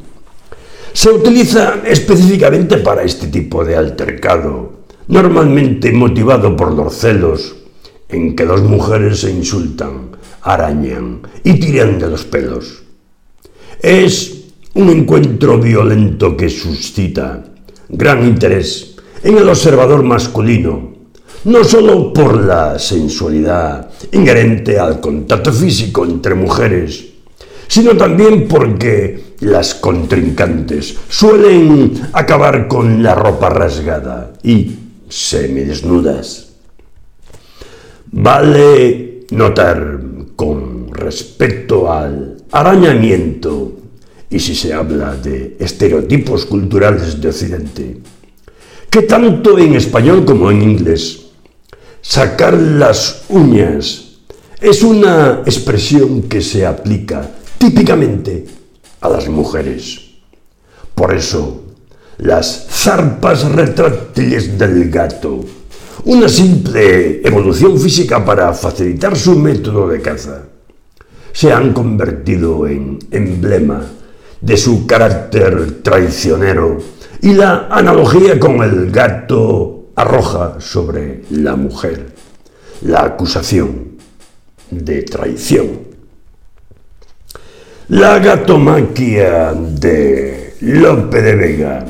se 0.94 1.12
utiliza 1.12 1.76
específicamente 1.86 2.78
para 2.78 3.04
este 3.04 3.28
tipo 3.28 3.64
de 3.64 3.76
altercado, 3.76 4.86
normalmente 5.10 5.92
motivado 5.92 6.58
por 6.58 6.74
los 6.74 6.96
celos, 6.96 7.56
en 8.10 8.36
que 8.36 8.46
dos 8.46 8.64
mujeres 8.64 9.20
se 9.20 9.30
insultan, 9.30 10.18
arañan 10.42 11.22
y 11.44 11.54
tiran 11.54 12.00
de 12.00 12.10
los 12.10 12.24
pelos. 12.26 12.82
Es 13.80 14.43
un 14.76 14.90
encuentro 14.90 15.60
violento 15.60 16.36
que 16.36 16.50
suscita 16.50 17.44
gran 17.90 18.26
interés 18.26 18.96
en 19.24 19.38
el 19.38 19.48
observador 19.48 20.04
masculino, 20.04 20.94
no 21.46 21.64
solo 21.64 22.12
por 22.12 22.44
la 22.44 22.80
sensualidad 22.80 23.90
inherente 24.12 24.80
al 24.80 25.00
contacto 25.00 25.54
físico 25.54 26.06
entre 26.06 26.34
mujeres, 26.34 27.06
sino 27.68 27.96
también 27.96 28.48
porque 28.48 29.36
las 29.42 29.76
contrincantes 29.76 30.96
suelen 31.08 31.94
acabar 32.14 32.68
con 32.68 33.04
la 33.04 33.14
ropa 33.14 33.50
rasgada 33.50 34.34
y 34.42 34.72
semidesnudas. 35.08 36.50
Vale 38.12 39.26
notar 39.32 40.00
con 40.36 40.94
respecto 40.94 41.92
al 41.92 42.38
arañamiento 42.52 43.83
y 44.34 44.40
si 44.40 44.56
se 44.56 44.74
habla 44.74 45.16
de 45.16 45.58
estereotipos 45.60 46.46
culturales 46.48 47.22
de 47.22 47.30
Occidente, 47.30 47.98
que 48.90 49.04
tanto 49.04 49.60
en 49.60 49.76
español 49.76 50.26
como 50.26 50.50
en 50.50 50.64
inglés, 50.64 51.28
sacar 52.02 52.56
las 52.56 53.26
uñas 53.30 54.18
es 54.60 54.82
una 54.82 55.44
expresión 55.46 56.24
que 56.24 56.42
se 56.42 56.66
aplica 56.66 57.30
típicamente 57.60 58.46
a 59.02 59.10
las 59.10 59.30
mujeres. 59.30 60.02
Por 60.96 61.14
eso, 61.14 61.66
las 62.18 62.66
zarpas 62.72 63.44
retráctiles 63.52 64.58
del 64.58 64.90
gato, 64.90 65.46
una 66.06 66.28
simple 66.28 67.22
evolución 67.24 67.80
física 67.80 68.26
para 68.26 68.52
facilitar 68.54 69.16
su 69.16 69.38
método 69.38 69.90
de 69.90 70.02
caza, 70.02 70.42
se 71.32 71.52
han 71.52 71.72
convertido 71.72 72.66
en 72.66 72.98
emblema 73.12 73.86
de 74.44 74.58
su 74.58 74.86
carácter 74.86 75.82
traicionero 75.82 76.78
y 77.22 77.34
la 77.34 77.68
analogía 77.72 78.38
con 78.38 78.62
el 78.62 78.92
gato 78.92 79.86
arroja 79.96 80.58
sobre 80.60 81.24
la 81.30 81.56
mujer 81.56 82.08
la 82.82 83.06
acusación 83.06 83.94
de 84.70 85.04
traición. 85.04 85.94
La 87.88 88.20
gatomaquia 88.20 89.54
de 89.54 90.56
Lope 90.60 91.22
de 91.22 91.36
Vega 91.36 91.86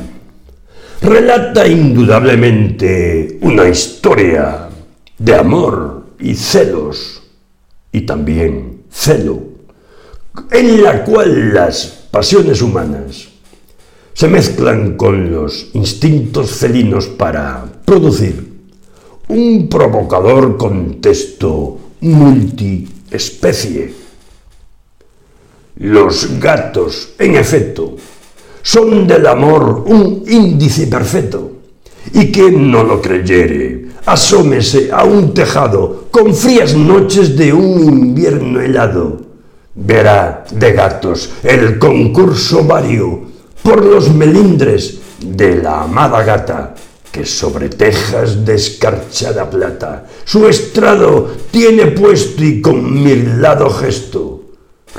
relata 1.01 1.68
indudablemente 1.68 3.39
una 3.41 3.68
historia 3.68 4.70
de 5.18 5.36
amor 5.36 6.06
y 6.20 6.36
celos 6.36 7.24
y 7.91 8.01
también 8.01 8.84
celo, 8.91 9.39
en 10.51 10.84
la 10.84 11.04
cual 11.04 11.54
las 11.54 12.03
pasiones 12.14 12.61
humanas 12.61 13.28
se 14.14 14.28
mezclan 14.28 14.95
con 14.95 15.32
los 15.32 15.70
instintos 15.74 16.51
felinos 16.51 17.07
para 17.07 17.66
producir 17.84 18.53
un 19.30 19.68
provocador 19.68 20.55
contexto 20.55 21.80
multiespecie. 22.01 23.95
Los 25.78 26.39
gatos, 26.39 27.14
en 27.18 27.34
efecto, 27.34 27.95
son 28.61 29.07
del 29.07 29.26
amor 29.26 29.84
un 29.88 30.24
índice 30.28 30.86
perfecto, 30.86 31.53
y 32.14 32.32
quien 32.32 32.70
no 32.70 32.84
lo 32.84 33.01
creyere, 33.01 33.88
asómese 34.05 34.91
a 34.91 35.03
un 35.03 35.34
tejado 35.34 36.05
con 36.11 36.36
frías 36.36 36.76
noches 36.76 37.36
de 37.36 37.51
un 37.51 37.84
invierno 37.86 38.61
helado, 38.61 39.23
verá 39.76 40.46
de 40.52 40.72
gatos 40.74 41.32
el 41.44 41.80
concurso 41.80 42.64
vario 42.64 43.22
por 43.62 43.84
los 43.84 44.14
melindres 44.14 45.00
de 45.20 45.56
la 45.58 45.84
amada 45.84 46.24
gata, 46.24 46.76
que 47.12 47.26
sobre 47.26 47.70
tejas 47.70 48.44
de 48.44 48.56
escarchada 48.56 49.50
plata 49.50 50.08
su 50.26 50.48
estrado 50.48 51.32
tiene 51.52 51.88
puesto 51.88 52.44
y 52.44 52.60
con 52.62 53.04
mirlado 53.04 53.70
gesto 53.70 54.42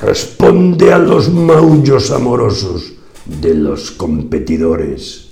responde 0.00 0.92
a 0.92 0.98
los 0.98 1.28
maullos 1.28 2.10
amorosos 2.10 2.94
de 3.24 3.54
los 3.54 3.90
competidores. 3.90 5.30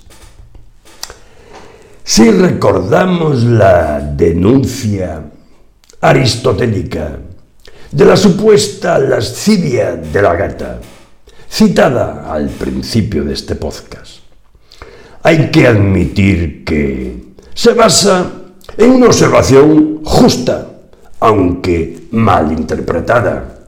Si 2.03 2.29
recordamos 2.29 3.43
la 3.43 3.99
denuncia 3.99 5.23
aristotélica 6.01 7.19
de 7.93 8.05
la 8.05 8.17
supuesta 8.17 8.97
lascivia 8.97 9.95
de 9.95 10.21
la 10.21 10.35
gata, 10.35 10.79
citada 11.47 12.33
al 12.33 12.49
principio 12.49 13.23
de 13.23 13.33
este 13.33 13.55
podcast. 13.55 14.17
Hay 15.21 15.51
que 15.51 15.67
admitir 15.67 16.63
que 16.65 17.35
se 17.53 17.73
basa 17.73 18.31
en 18.75 18.89
una 18.89 19.05
observación 19.05 20.03
justa, 20.03 20.67
aunque 21.19 22.07
mal 22.11 22.51
interpretada, 22.51 23.59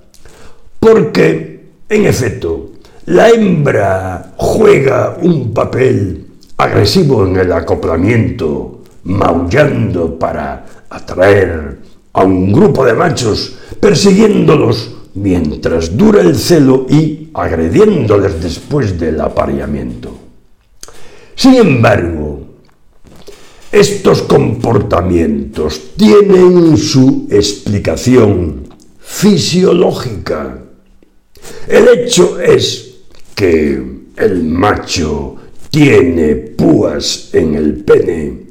porque, 0.80 1.70
en 1.88 2.06
efecto, 2.08 2.72
la 3.06 3.30
hembra 3.30 4.34
juega 4.38 5.18
un 5.22 5.54
papel 5.54 6.26
agresivo 6.58 7.28
en 7.28 7.38
el 7.38 7.52
acoplamiento, 7.52 8.82
maullando 9.04 10.18
para 10.18 10.66
atraer 10.90 11.85
a 12.16 12.24
un 12.24 12.52
grupo 12.52 12.86
de 12.86 12.94
machos, 12.94 13.58
persiguiéndolos 13.80 14.96
mientras 15.16 15.96
dura 15.98 16.22
el 16.22 16.36
celo 16.36 16.88
y 16.90 17.30
agrediéndoles 17.34 18.42
después 18.42 18.98
del 18.98 19.20
apareamiento. 19.20 20.12
Sin 21.36 21.56
embargo, 21.56 22.40
estos 23.70 24.22
comportamientos 24.22 25.96
tienen 25.98 26.78
su 26.78 27.28
explicación 27.30 28.70
fisiológica. 28.98 30.58
El 31.68 31.88
hecho 31.90 32.40
es 32.40 32.96
que 33.36 33.84
el 34.16 34.44
macho 34.46 35.36
tiene 35.70 36.36
púas 36.36 37.32
en 37.34 37.56
el 37.56 37.84
pene 37.84 38.45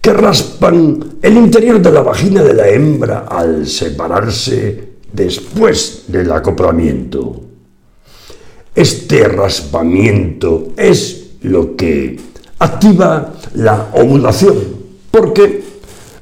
que 0.00 0.12
raspan 0.12 1.18
el 1.20 1.36
interior 1.36 1.80
de 1.80 1.92
la 1.92 2.00
vagina 2.00 2.42
de 2.42 2.54
la 2.54 2.68
hembra 2.68 3.26
al 3.28 3.66
separarse 3.66 4.88
después 5.12 6.04
del 6.08 6.32
acoplamiento. 6.32 7.40
Este 8.74 9.28
raspamiento 9.28 10.68
es 10.76 11.32
lo 11.42 11.76
que 11.76 12.18
activa 12.58 13.34
la 13.54 13.90
ovulación, 13.94 14.56
porque, 15.10 15.64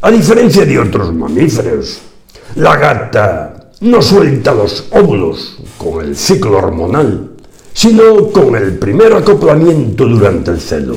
a 0.00 0.10
diferencia 0.10 0.64
de 0.64 0.78
otros 0.78 1.14
mamíferos, 1.14 2.00
la 2.56 2.76
gata 2.76 3.70
no 3.80 4.02
suelta 4.02 4.54
los 4.54 4.86
óvulos 4.90 5.58
con 5.76 6.04
el 6.04 6.16
ciclo 6.16 6.58
hormonal, 6.58 7.30
sino 7.72 8.30
con 8.30 8.56
el 8.56 8.76
primer 8.78 9.12
acoplamiento 9.12 10.04
durante 10.06 10.50
el 10.50 10.60
celo. 10.60 10.96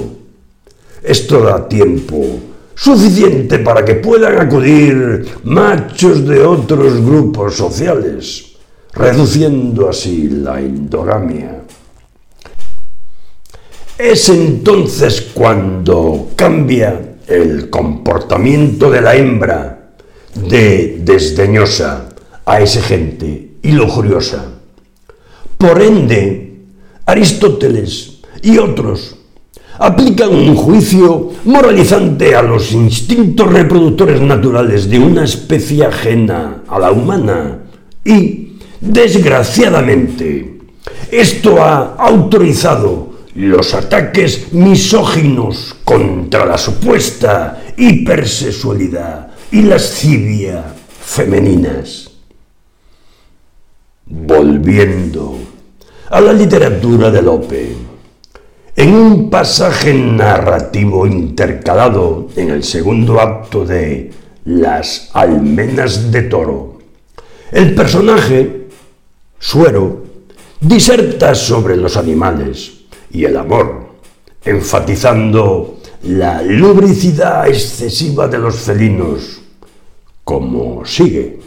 Esto 1.03 1.41
da 1.41 1.67
tiempo 1.67 2.50
suficiente 2.81 3.59
para 3.59 3.85
que 3.85 3.93
puedan 3.93 4.39
acudir 4.39 5.23
machos 5.43 6.25
de 6.27 6.43
otros 6.43 6.99
grupos 7.05 7.55
sociales, 7.55 8.53
reduciendo 8.93 9.87
así 9.87 10.27
la 10.29 10.59
endogamia. 10.59 11.61
Es 13.99 14.29
entonces 14.29 15.29
cuando 15.31 16.29
cambia 16.35 17.17
el 17.27 17.69
comportamiento 17.69 18.89
de 18.89 19.01
la 19.01 19.15
hembra 19.15 19.91
de 20.33 21.01
desdeñosa 21.03 22.09
a 22.43 22.61
exigente 22.61 23.57
y 23.61 23.73
lujuriosa. 23.73 24.43
Por 25.55 25.79
ende, 25.83 26.63
Aristóteles 27.05 28.21
y 28.41 28.57
otros 28.57 29.20
aplican 29.81 30.29
un 30.29 30.55
juicio 30.55 31.31
moralizante 31.45 32.35
a 32.35 32.43
los 32.43 32.71
instintos 32.71 33.51
reproductores 33.51 34.21
naturales 34.21 34.87
de 34.87 34.99
una 34.99 35.23
especie 35.23 35.83
ajena 35.83 36.61
a 36.67 36.77
la 36.77 36.91
humana 36.91 37.61
y, 38.05 38.59
desgraciadamente, 38.79 40.59
esto 41.09 41.63
ha 41.63 41.95
autorizado 41.95 43.09
los 43.33 43.73
ataques 43.73 44.53
misóginos 44.53 45.75
contra 45.83 46.45
la 46.45 46.59
supuesta 46.59 47.63
hipersexualidad 47.75 49.31
y 49.51 49.63
lascivia 49.63 50.75
femeninas. 51.03 52.11
Volviendo 54.05 55.39
a 56.11 56.21
la 56.21 56.33
literatura 56.33 57.09
de 57.09 57.21
Lope, 57.23 57.90
en 58.81 58.95
un 58.95 59.29
pasaje 59.29 59.93
narrativo 59.93 61.05
intercalado 61.05 62.29
en 62.35 62.49
el 62.49 62.63
segundo 62.63 63.21
acto 63.21 63.63
de 63.63 64.11
Las 64.45 65.11
almenas 65.13 66.11
de 66.11 66.23
toro, 66.23 66.79
el 67.51 67.75
personaje, 67.75 68.69
Suero, 69.37 70.03
diserta 70.59 71.35
sobre 71.35 71.77
los 71.77 71.95
animales 71.95 72.71
y 73.11 73.23
el 73.25 73.37
amor, 73.37 73.97
enfatizando 74.43 75.77
la 76.01 76.41
lubricidad 76.41 77.47
excesiva 77.47 78.27
de 78.27 78.39
los 78.39 78.55
felinos, 78.55 79.43
como 80.23 80.83
sigue. 80.87 81.39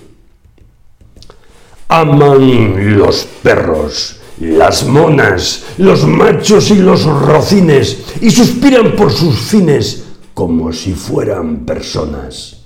Aman 1.88 2.96
los 2.96 3.24
perros, 3.42 4.20
las 4.40 4.86
monas, 4.86 5.64
los 5.78 6.06
machos 6.06 6.70
y 6.70 6.76
los 6.76 7.04
rocines, 7.04 8.04
y 8.20 8.30
suspiran 8.30 8.92
por 8.92 9.12
sus 9.12 9.38
fines 9.38 10.04
como 10.34 10.72
si 10.72 10.92
fueran 10.92 11.64
personas. 11.64 12.60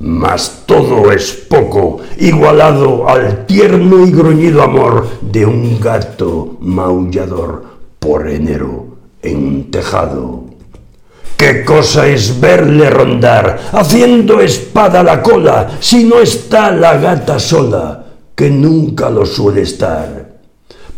Mas 0.00 0.64
todo 0.66 1.12
es 1.12 1.32
poco 1.48 2.00
igualado 2.18 3.08
al 3.08 3.46
tierno 3.46 4.04
y 4.04 4.10
gruñido 4.10 4.62
amor 4.62 5.06
de 5.20 5.46
un 5.46 5.80
gato 5.80 6.56
maullador 6.60 7.64
por 8.00 8.28
enero 8.28 8.86
en 9.22 9.36
un 9.36 9.70
tejado. 9.70 10.44
¿Qué 11.36 11.64
cosa 11.64 12.06
es 12.06 12.38
verle 12.40 12.90
rondar, 12.90 13.70
haciendo 13.72 14.40
espada 14.40 15.02
la 15.02 15.22
cola, 15.22 15.78
si 15.80 16.04
no 16.04 16.20
está 16.20 16.70
la 16.70 16.96
gata 16.96 17.38
sola, 17.38 18.04
que 18.34 18.50
nunca 18.50 19.10
lo 19.10 19.26
suele 19.26 19.62
estar? 19.62 20.23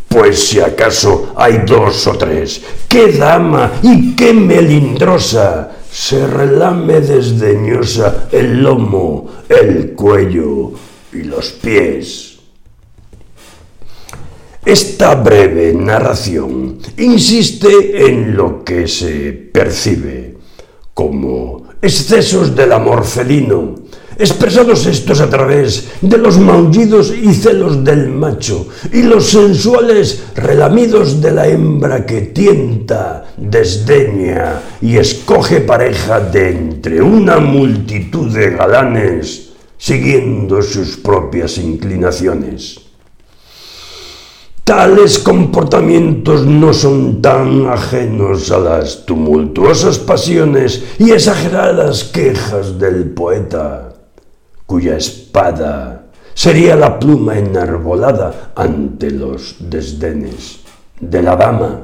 Pues 0.08 0.48
si 0.48 0.60
acaso 0.60 1.32
hay 1.36 1.62
dos 1.66 2.06
o 2.06 2.16
tres, 2.16 2.62
qué 2.88 3.12
dama 3.12 3.72
y 3.82 4.14
qué 4.14 4.32
melindrosa, 4.32 5.72
se 5.90 6.26
relame 6.26 7.00
desdeñosa 7.00 8.28
el 8.30 8.62
lomo, 8.62 9.28
el 9.48 9.92
cuello 9.92 10.72
y 11.12 11.22
los 11.22 11.52
pies. 11.52 12.38
Esta 14.64 15.14
breve 15.14 15.72
narración 15.72 16.78
insiste 16.98 18.08
en 18.08 18.36
lo 18.36 18.64
que 18.64 18.88
se 18.88 19.32
percibe 19.32 20.34
como 20.92 21.68
excesos 21.80 22.56
del 22.56 22.72
amor 22.72 23.04
felino, 23.04 23.74
expresados 24.18 24.86
estos 24.86 25.20
a 25.20 25.28
través 25.28 25.88
de 26.00 26.18
los 26.18 26.38
maullidos 26.38 27.12
y 27.12 27.34
celos 27.34 27.84
del 27.84 28.08
macho 28.08 28.68
y 28.92 29.02
los 29.02 29.30
sensuales 29.30 30.24
relamidos 30.34 31.20
de 31.20 31.32
la 31.32 31.46
hembra 31.46 32.06
que 32.06 32.22
tienta, 32.22 33.24
desdeña 33.36 34.62
y 34.80 34.96
escoge 34.96 35.60
pareja 35.60 36.20
de 36.20 36.50
entre 36.50 37.02
una 37.02 37.38
multitud 37.38 38.32
de 38.32 38.50
galanes 38.50 39.50
siguiendo 39.78 40.62
sus 40.62 40.96
propias 40.96 41.58
inclinaciones. 41.58 42.80
Tales 44.66 45.20
comportamientos 45.20 46.44
no 46.44 46.74
son 46.74 47.22
tan 47.22 47.68
ajenos 47.68 48.50
a 48.50 48.58
las 48.58 49.06
tumultuosas 49.06 50.00
pasiones 50.00 50.82
y 50.98 51.12
exageradas 51.12 52.02
quejas 52.02 52.76
del 52.76 53.10
poeta, 53.10 53.85
cuya 54.66 54.96
espada 54.96 56.06
sería 56.34 56.76
la 56.76 56.98
pluma 56.98 57.38
enarbolada 57.38 58.52
ante 58.54 59.10
los 59.10 59.56
desdenes 59.60 60.60
de 61.00 61.22
la 61.22 61.36
dama. 61.36 61.82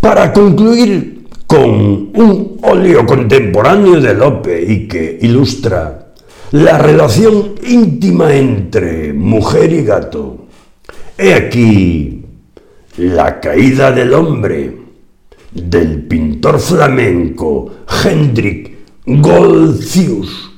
Para 0.00 0.32
concluir 0.32 1.26
con 1.46 2.10
un 2.14 2.58
óleo 2.62 3.04
contemporáneo 3.04 4.00
de 4.00 4.14
Lope 4.14 4.62
y 4.62 4.86
que 4.86 5.18
ilustra 5.20 6.12
la 6.52 6.78
relación 6.78 7.54
íntima 7.66 8.34
entre 8.34 9.12
mujer 9.12 9.72
y 9.72 9.84
gato, 9.84 10.42
He 11.18 11.34
aquí 11.34 12.24
la 12.96 13.38
caída 13.38 13.92
del 13.92 14.14
hombre 14.14 14.76
del 15.52 16.02
pintor 16.02 16.58
flamenco 16.58 17.70
Hendrik 18.02 18.76
Goltzius. 19.06 20.51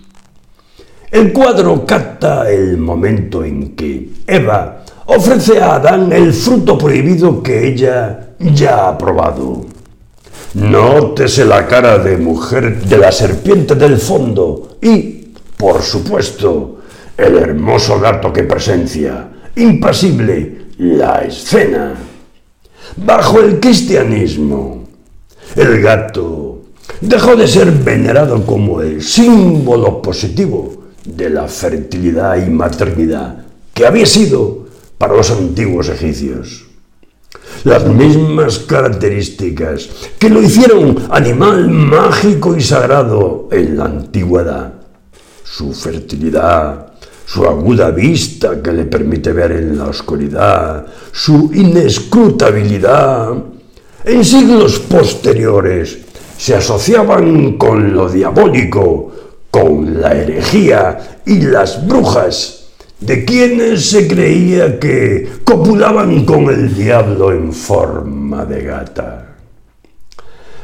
El 1.14 1.32
cuadro 1.32 1.86
capta 1.86 2.50
el 2.50 2.76
momento 2.76 3.44
en 3.44 3.76
que 3.76 4.08
Eva 4.26 4.82
ofrece 5.06 5.60
a 5.60 5.76
Adán 5.76 6.12
el 6.12 6.32
fruto 6.32 6.76
prohibido 6.76 7.40
que 7.40 7.68
ella 7.68 8.30
ya 8.40 8.88
ha 8.88 8.98
probado. 8.98 9.64
Nótese 10.54 11.44
la 11.44 11.68
cara 11.68 11.98
de 11.98 12.16
mujer 12.16 12.82
de 12.82 12.98
la 12.98 13.12
serpiente 13.12 13.76
del 13.76 13.98
fondo 13.98 14.76
y, 14.82 15.28
por 15.56 15.82
supuesto, 15.82 16.80
el 17.16 17.36
hermoso 17.36 18.00
gato 18.00 18.32
que 18.32 18.42
presencia 18.42 19.28
impasible 19.54 20.66
la 20.78 21.20
escena. 21.20 21.94
Bajo 22.96 23.38
el 23.38 23.60
cristianismo, 23.60 24.82
el 25.54 25.80
gato 25.80 26.62
dejó 27.00 27.36
de 27.36 27.46
ser 27.46 27.70
venerado 27.70 28.44
como 28.44 28.80
el 28.80 29.00
símbolo 29.00 30.02
positivo 30.02 30.82
de 31.04 31.30
la 31.30 31.46
fertilidad 31.48 32.36
y 32.36 32.50
maternidad 32.50 33.44
que 33.72 33.86
había 33.86 34.06
sido 34.06 34.66
para 34.98 35.14
los 35.14 35.30
antiguos 35.30 35.88
egipcios. 35.88 36.66
Las 37.64 37.86
mismas 37.86 38.58
características 38.60 39.88
que 40.18 40.28
lo 40.30 40.42
hicieron 40.42 41.06
animal 41.10 41.68
mágico 41.68 42.56
y 42.56 42.62
sagrado 42.62 43.48
en 43.50 43.76
la 43.76 43.84
antigüedad. 43.86 44.74
Su 45.44 45.72
fertilidad, 45.72 46.92
su 47.26 47.44
aguda 47.44 47.90
vista 47.90 48.62
que 48.62 48.72
le 48.72 48.84
permite 48.84 49.32
ver 49.32 49.52
en 49.52 49.78
la 49.78 49.86
oscuridad, 49.86 50.86
su 51.12 51.50
inescrutabilidad, 51.54 53.34
en 54.04 54.24
siglos 54.24 54.80
posteriores 54.80 55.98
se 56.36 56.54
asociaban 56.54 57.56
con 57.56 57.94
lo 57.94 58.08
diabólico, 58.08 59.13
con 59.54 60.00
la 60.00 60.12
herejía 60.12 61.20
y 61.24 61.42
las 61.42 61.86
brujas, 61.86 62.70
de 62.98 63.24
quienes 63.24 63.88
se 63.88 64.08
creía 64.08 64.80
que 64.80 65.28
copulaban 65.44 66.24
con 66.24 66.48
el 66.48 66.74
diablo 66.74 67.30
en 67.30 67.52
forma 67.52 68.44
de 68.46 68.62
gata. 68.62 69.36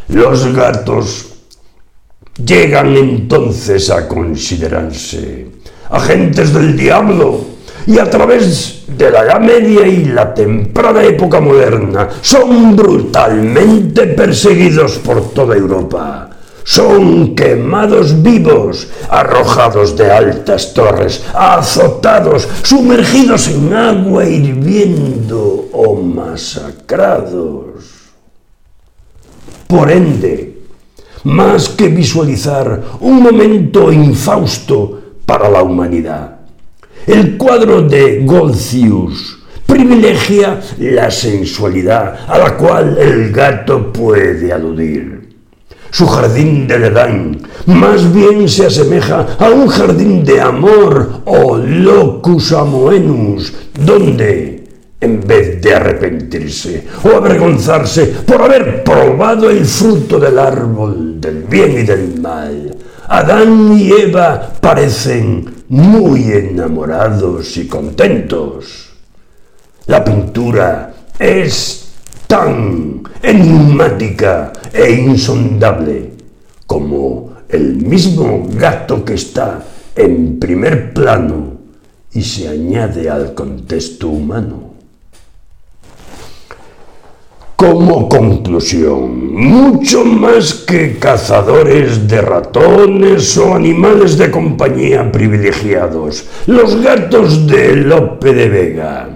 Los 0.09 0.53
gatos 0.53 1.35
llegan 2.45 2.97
entonces 2.97 3.91
a 3.91 4.09
considerarse 4.09 5.47
agentes 5.89 6.53
del 6.53 6.77
diablo, 6.77 7.45
y 7.87 7.97
a 7.97 8.11
través 8.11 8.87
de 8.89 9.09
la 9.09 9.23
Edad 9.23 9.41
Media 9.41 9.87
y 9.87 10.07
la 10.07 10.35
temprana 10.35 11.05
época 11.05 11.41
moderna 11.41 12.09
son 12.21 12.75
brutalmente 12.75 14.09
perseguidos 14.09 14.99
por 14.99 15.31
toda 15.31 15.57
Europa. 15.57 16.40
Son 16.71 17.35
quemados 17.35 18.23
vivos, 18.23 18.87
arrojados 19.09 19.97
de 19.97 20.09
altas 20.09 20.73
torres, 20.73 21.21
azotados, 21.35 22.47
sumergidos 22.63 23.49
en 23.49 23.75
agua 23.75 24.25
hirviendo 24.25 25.69
o 25.73 25.97
masacrados. 25.97 27.83
Por 29.67 29.91
ende, 29.91 30.61
más 31.25 31.71
que 31.71 31.89
visualizar 31.89 32.81
un 33.01 33.21
momento 33.21 33.91
infausto 33.91 35.17
para 35.27 35.51
la 35.51 35.65
humanidad. 35.65 36.37
El 37.05 37.37
cuadro 37.37 37.83
de 37.83 38.21
Golcius 38.25 39.41
privilegia 39.67 40.61
la 40.79 41.11
sensualidad 41.11 42.29
a 42.29 42.39
la 42.39 42.57
cual 42.57 42.97
el 42.97 43.33
gato 43.33 43.93
puede 43.93 44.53
aludir. 44.53 45.20
Su 45.91 46.07
jardín 46.07 46.67
del 46.69 46.85
Edán 46.85 47.41
más 47.67 48.13
bien 48.13 48.49
se 48.49 48.67
asemeja 48.67 49.37
a 49.39 49.51
un 49.51 49.67
jardín 49.67 50.25
de 50.25 50.41
amor 50.41 51.23
o 51.25 51.57
locus 51.57 52.53
amoenus, 52.53 53.53
donde, 53.85 54.65
en 55.01 55.21
vez 55.27 55.61
de 55.61 55.75
arrepentirse 55.75 56.87
o 57.05 57.17
avergonzarse 57.17 58.07
por 58.07 58.43
haber 58.43 58.85
probado 58.85 59.51
el 59.51 59.65
fruto 59.65 60.19
del 60.19 60.39
árbol 60.39 61.21
del 61.21 61.45
bien 61.45 61.73
y 61.73 61.83
del 61.83 62.21
mal, 62.21 62.77
Adán 63.09 63.77
y 63.77 63.91
Eva 63.91 64.53
parecen 64.61 65.65
muy 65.69 66.31
enamorados 66.31 67.57
y 67.57 67.67
contentos. 67.67 68.91
La 69.87 70.05
pintura 70.05 70.93
es 71.19 71.80
tan 72.31 73.03
enigmática 73.27 74.53
e 74.73 74.93
insondable 75.03 76.15
como 76.65 77.35
el 77.49 77.75
mismo 77.83 78.47
gato 78.55 79.05
que 79.05 79.15
está 79.15 79.67
en 79.97 80.39
primer 80.39 80.95
plano 80.95 81.59
y 82.15 82.23
se 82.23 82.47
añade 82.47 83.11
al 83.11 83.35
contexto 83.35 84.07
humano. 84.09 84.71
Como 87.57 88.09
conclusión, 88.09 89.35
mucho 89.35 90.05
más 90.05 90.55
que 90.55 90.99
cazadores 90.99 92.07
de 92.07 92.23
ratones 92.23 93.37
o 93.39 93.57
animales 93.57 94.17
de 94.17 94.31
compañía 94.31 95.11
privilegiados, 95.11 96.25
los 96.47 96.81
gatos 96.81 97.49
de 97.49 97.75
Lope 97.75 98.33
de 98.33 98.49
Vega 98.49 99.10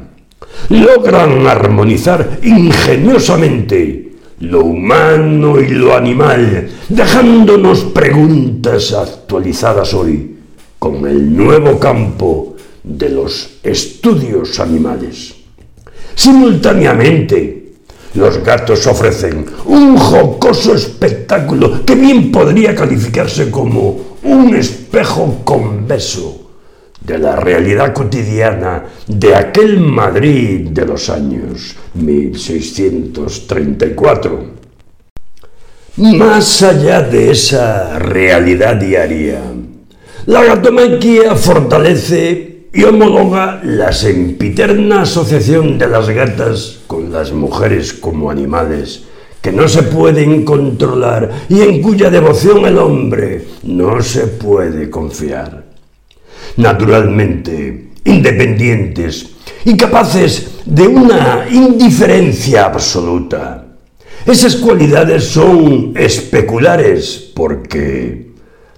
logran 0.69 1.47
armonizar 1.47 2.39
ingeniosamente 2.43 4.13
lo 4.41 4.65
humano 4.65 5.61
y 5.61 5.69
lo 5.69 5.97
animal, 5.97 6.69
dejándonos 6.89 7.85
preguntas 7.85 8.93
actualizadas 8.93 9.95
hoy 9.95 10.37
con 10.79 11.07
el 11.07 11.35
nuevo 11.37 11.79
campo 11.79 12.57
de 12.83 13.09
los 13.11 13.59
estudios 13.63 14.61
animales. 14.61 15.35
Simultáneamente, 16.15 17.73
los 18.15 18.45
gatos 18.45 18.87
ofrecen 18.87 19.47
un 19.65 19.97
jocoso 19.97 20.75
espectáculo 20.75 21.85
que 21.85 21.95
bien 21.95 22.31
podría 22.31 22.75
calificarse 22.75 23.51
como 23.51 24.19
un 24.23 24.55
espejo 24.55 25.41
conveso 25.45 26.44
de 27.05 27.19
la 27.19 27.37
realidad 27.37 27.93
cotidiana 27.93 28.87
de 29.07 29.37
aquel 29.37 29.79
Madrid 29.79 30.71
de 30.71 30.87
los 30.87 31.11
años 31.11 31.77
1634. 31.95 34.55
Más 35.97 36.63
allá 36.63 37.03
de 37.03 37.31
esa 37.31 38.01
realidad 38.01 38.75
diaria, 38.77 39.43
la 40.27 40.43
gatomaquia 40.43 41.37
fortalece 41.37 42.65
y 42.73 42.83
homologa 42.83 43.61
la 43.63 43.93
sempiterna 43.93 45.03
asociación 45.03 45.79
de 45.79 45.87
las 45.87 46.09
gatas 46.09 46.81
con 46.89 47.13
las 47.13 47.31
mujeres 47.33 47.93
como 47.93 48.29
animales 48.31 49.05
que 49.41 49.53
no 49.53 49.69
se 49.69 49.85
pueden 49.85 50.45
controlar 50.45 51.31
y 51.51 51.61
en 51.61 51.81
cuya 51.83 52.11
devoción 52.11 52.65
el 52.65 52.79
hombre 52.79 53.45
no 53.63 54.03
se 54.03 54.27
puede 54.27 54.91
confiar 54.91 55.64
naturalmente 56.57 57.91
independientes 58.05 59.31
y 59.65 59.77
capaces 59.77 60.61
de 60.65 60.87
una 60.87 61.47
indiferencia 61.51 62.67
absoluta. 62.67 63.67
Esas 64.27 64.57
cualidades 64.57 65.25
son 65.25 65.93
especulares 65.97 67.33
porque 67.35 68.33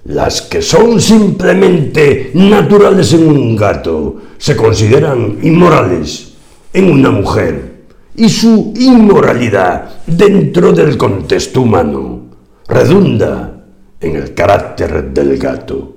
las 0.04 0.42
que 0.42 0.62
son 0.62 1.00
simplemente 1.00 2.30
naturales 2.34 3.12
en 3.12 3.28
un 3.28 3.56
gato 3.56 4.16
se 4.38 4.56
consideran 4.56 5.38
inmorales 5.42 6.34
en 6.72 6.90
una 6.90 7.10
mujer 7.10 7.76
y 8.16 8.28
su 8.28 8.72
inmoralidad 8.76 10.02
dentro 10.06 10.72
del 10.72 10.96
contexto 10.96 11.62
humano 11.62 12.26
redunda 12.68 13.64
en 14.00 14.16
el 14.16 14.34
carácter 14.34 15.10
del 15.12 15.38
gato. 15.38 15.95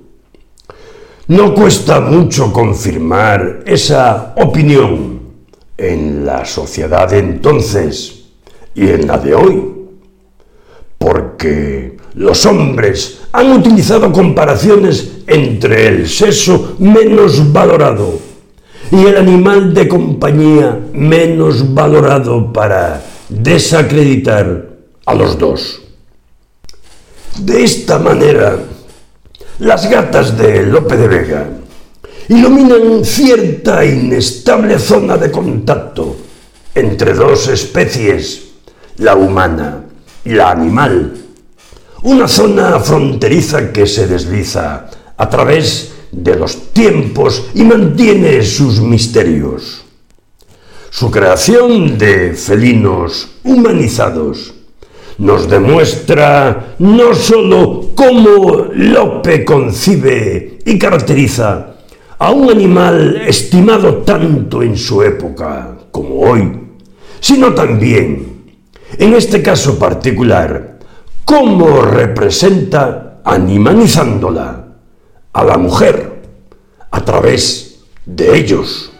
No 1.30 1.54
cuesta 1.54 2.00
mucho 2.00 2.52
confirmar 2.52 3.62
esa 3.64 4.34
opinión 4.36 5.20
en 5.78 6.26
la 6.26 6.44
sociedad 6.44 7.08
de 7.08 7.20
entonces 7.20 8.24
y 8.74 8.88
en 8.88 9.06
la 9.06 9.16
de 9.16 9.36
hoy, 9.36 9.62
porque 10.98 11.96
los 12.14 12.44
hombres 12.46 13.20
han 13.30 13.52
utilizado 13.52 14.10
comparaciones 14.10 15.18
entre 15.28 15.86
el 15.86 16.08
sexo 16.08 16.74
menos 16.80 17.52
valorado 17.52 18.18
y 18.90 19.06
el 19.06 19.16
animal 19.16 19.72
de 19.72 19.86
compañía 19.86 20.80
menos 20.92 21.72
valorado 21.72 22.52
para 22.52 23.04
desacreditar 23.28 24.68
a 25.06 25.14
los 25.14 25.38
dos. 25.38 25.80
De 27.38 27.62
esta 27.62 28.00
manera, 28.00 28.58
las 29.60 29.90
gatas 29.90 30.38
de 30.38 30.64
Lope 30.64 30.96
de 30.96 31.06
Vega 31.06 31.46
iluminan 32.28 33.04
cierta 33.04 33.84
inestable 33.84 34.78
zona 34.78 35.18
de 35.18 35.30
contacto 35.30 36.16
entre 36.74 37.12
dos 37.12 37.48
especies, 37.48 38.52
la 38.96 39.14
humana 39.16 39.84
y 40.24 40.30
la 40.30 40.50
animal. 40.50 41.14
Una 42.04 42.26
zona 42.26 42.80
fronteriza 42.80 43.70
que 43.70 43.86
se 43.86 44.06
desliza 44.06 44.88
a 45.16 45.28
través 45.28 45.92
de 46.10 46.36
los 46.36 46.72
tiempos 46.72 47.44
y 47.54 47.62
mantiene 47.62 48.42
sus 48.42 48.80
misterios. 48.80 49.82
Su 50.88 51.10
creación 51.10 51.98
de 51.98 52.32
felinos 52.32 53.28
humanizados 53.44 54.54
nos 55.20 55.48
demuestra 55.48 56.74
no 56.78 57.14
sólo 57.14 57.90
cómo 57.94 58.68
Lope 58.72 59.44
concibe 59.44 60.58
y 60.64 60.78
caracteriza 60.78 61.74
a 62.18 62.30
un 62.30 62.50
animal 62.50 63.22
estimado 63.26 63.98
tanto 63.98 64.62
en 64.62 64.76
su 64.78 65.02
época 65.02 65.76
como 65.90 66.20
hoy, 66.20 66.58
sino 67.20 67.52
también, 67.52 68.54
en 68.98 69.14
este 69.14 69.42
caso 69.42 69.78
particular, 69.78 70.78
cómo 71.26 71.82
representa 71.82 73.20
animanizándola 73.22 74.68
a 75.34 75.44
la 75.44 75.58
mujer 75.58 76.22
a 76.90 77.04
través 77.04 77.84
de 78.06 78.38
ellos. 78.38 78.90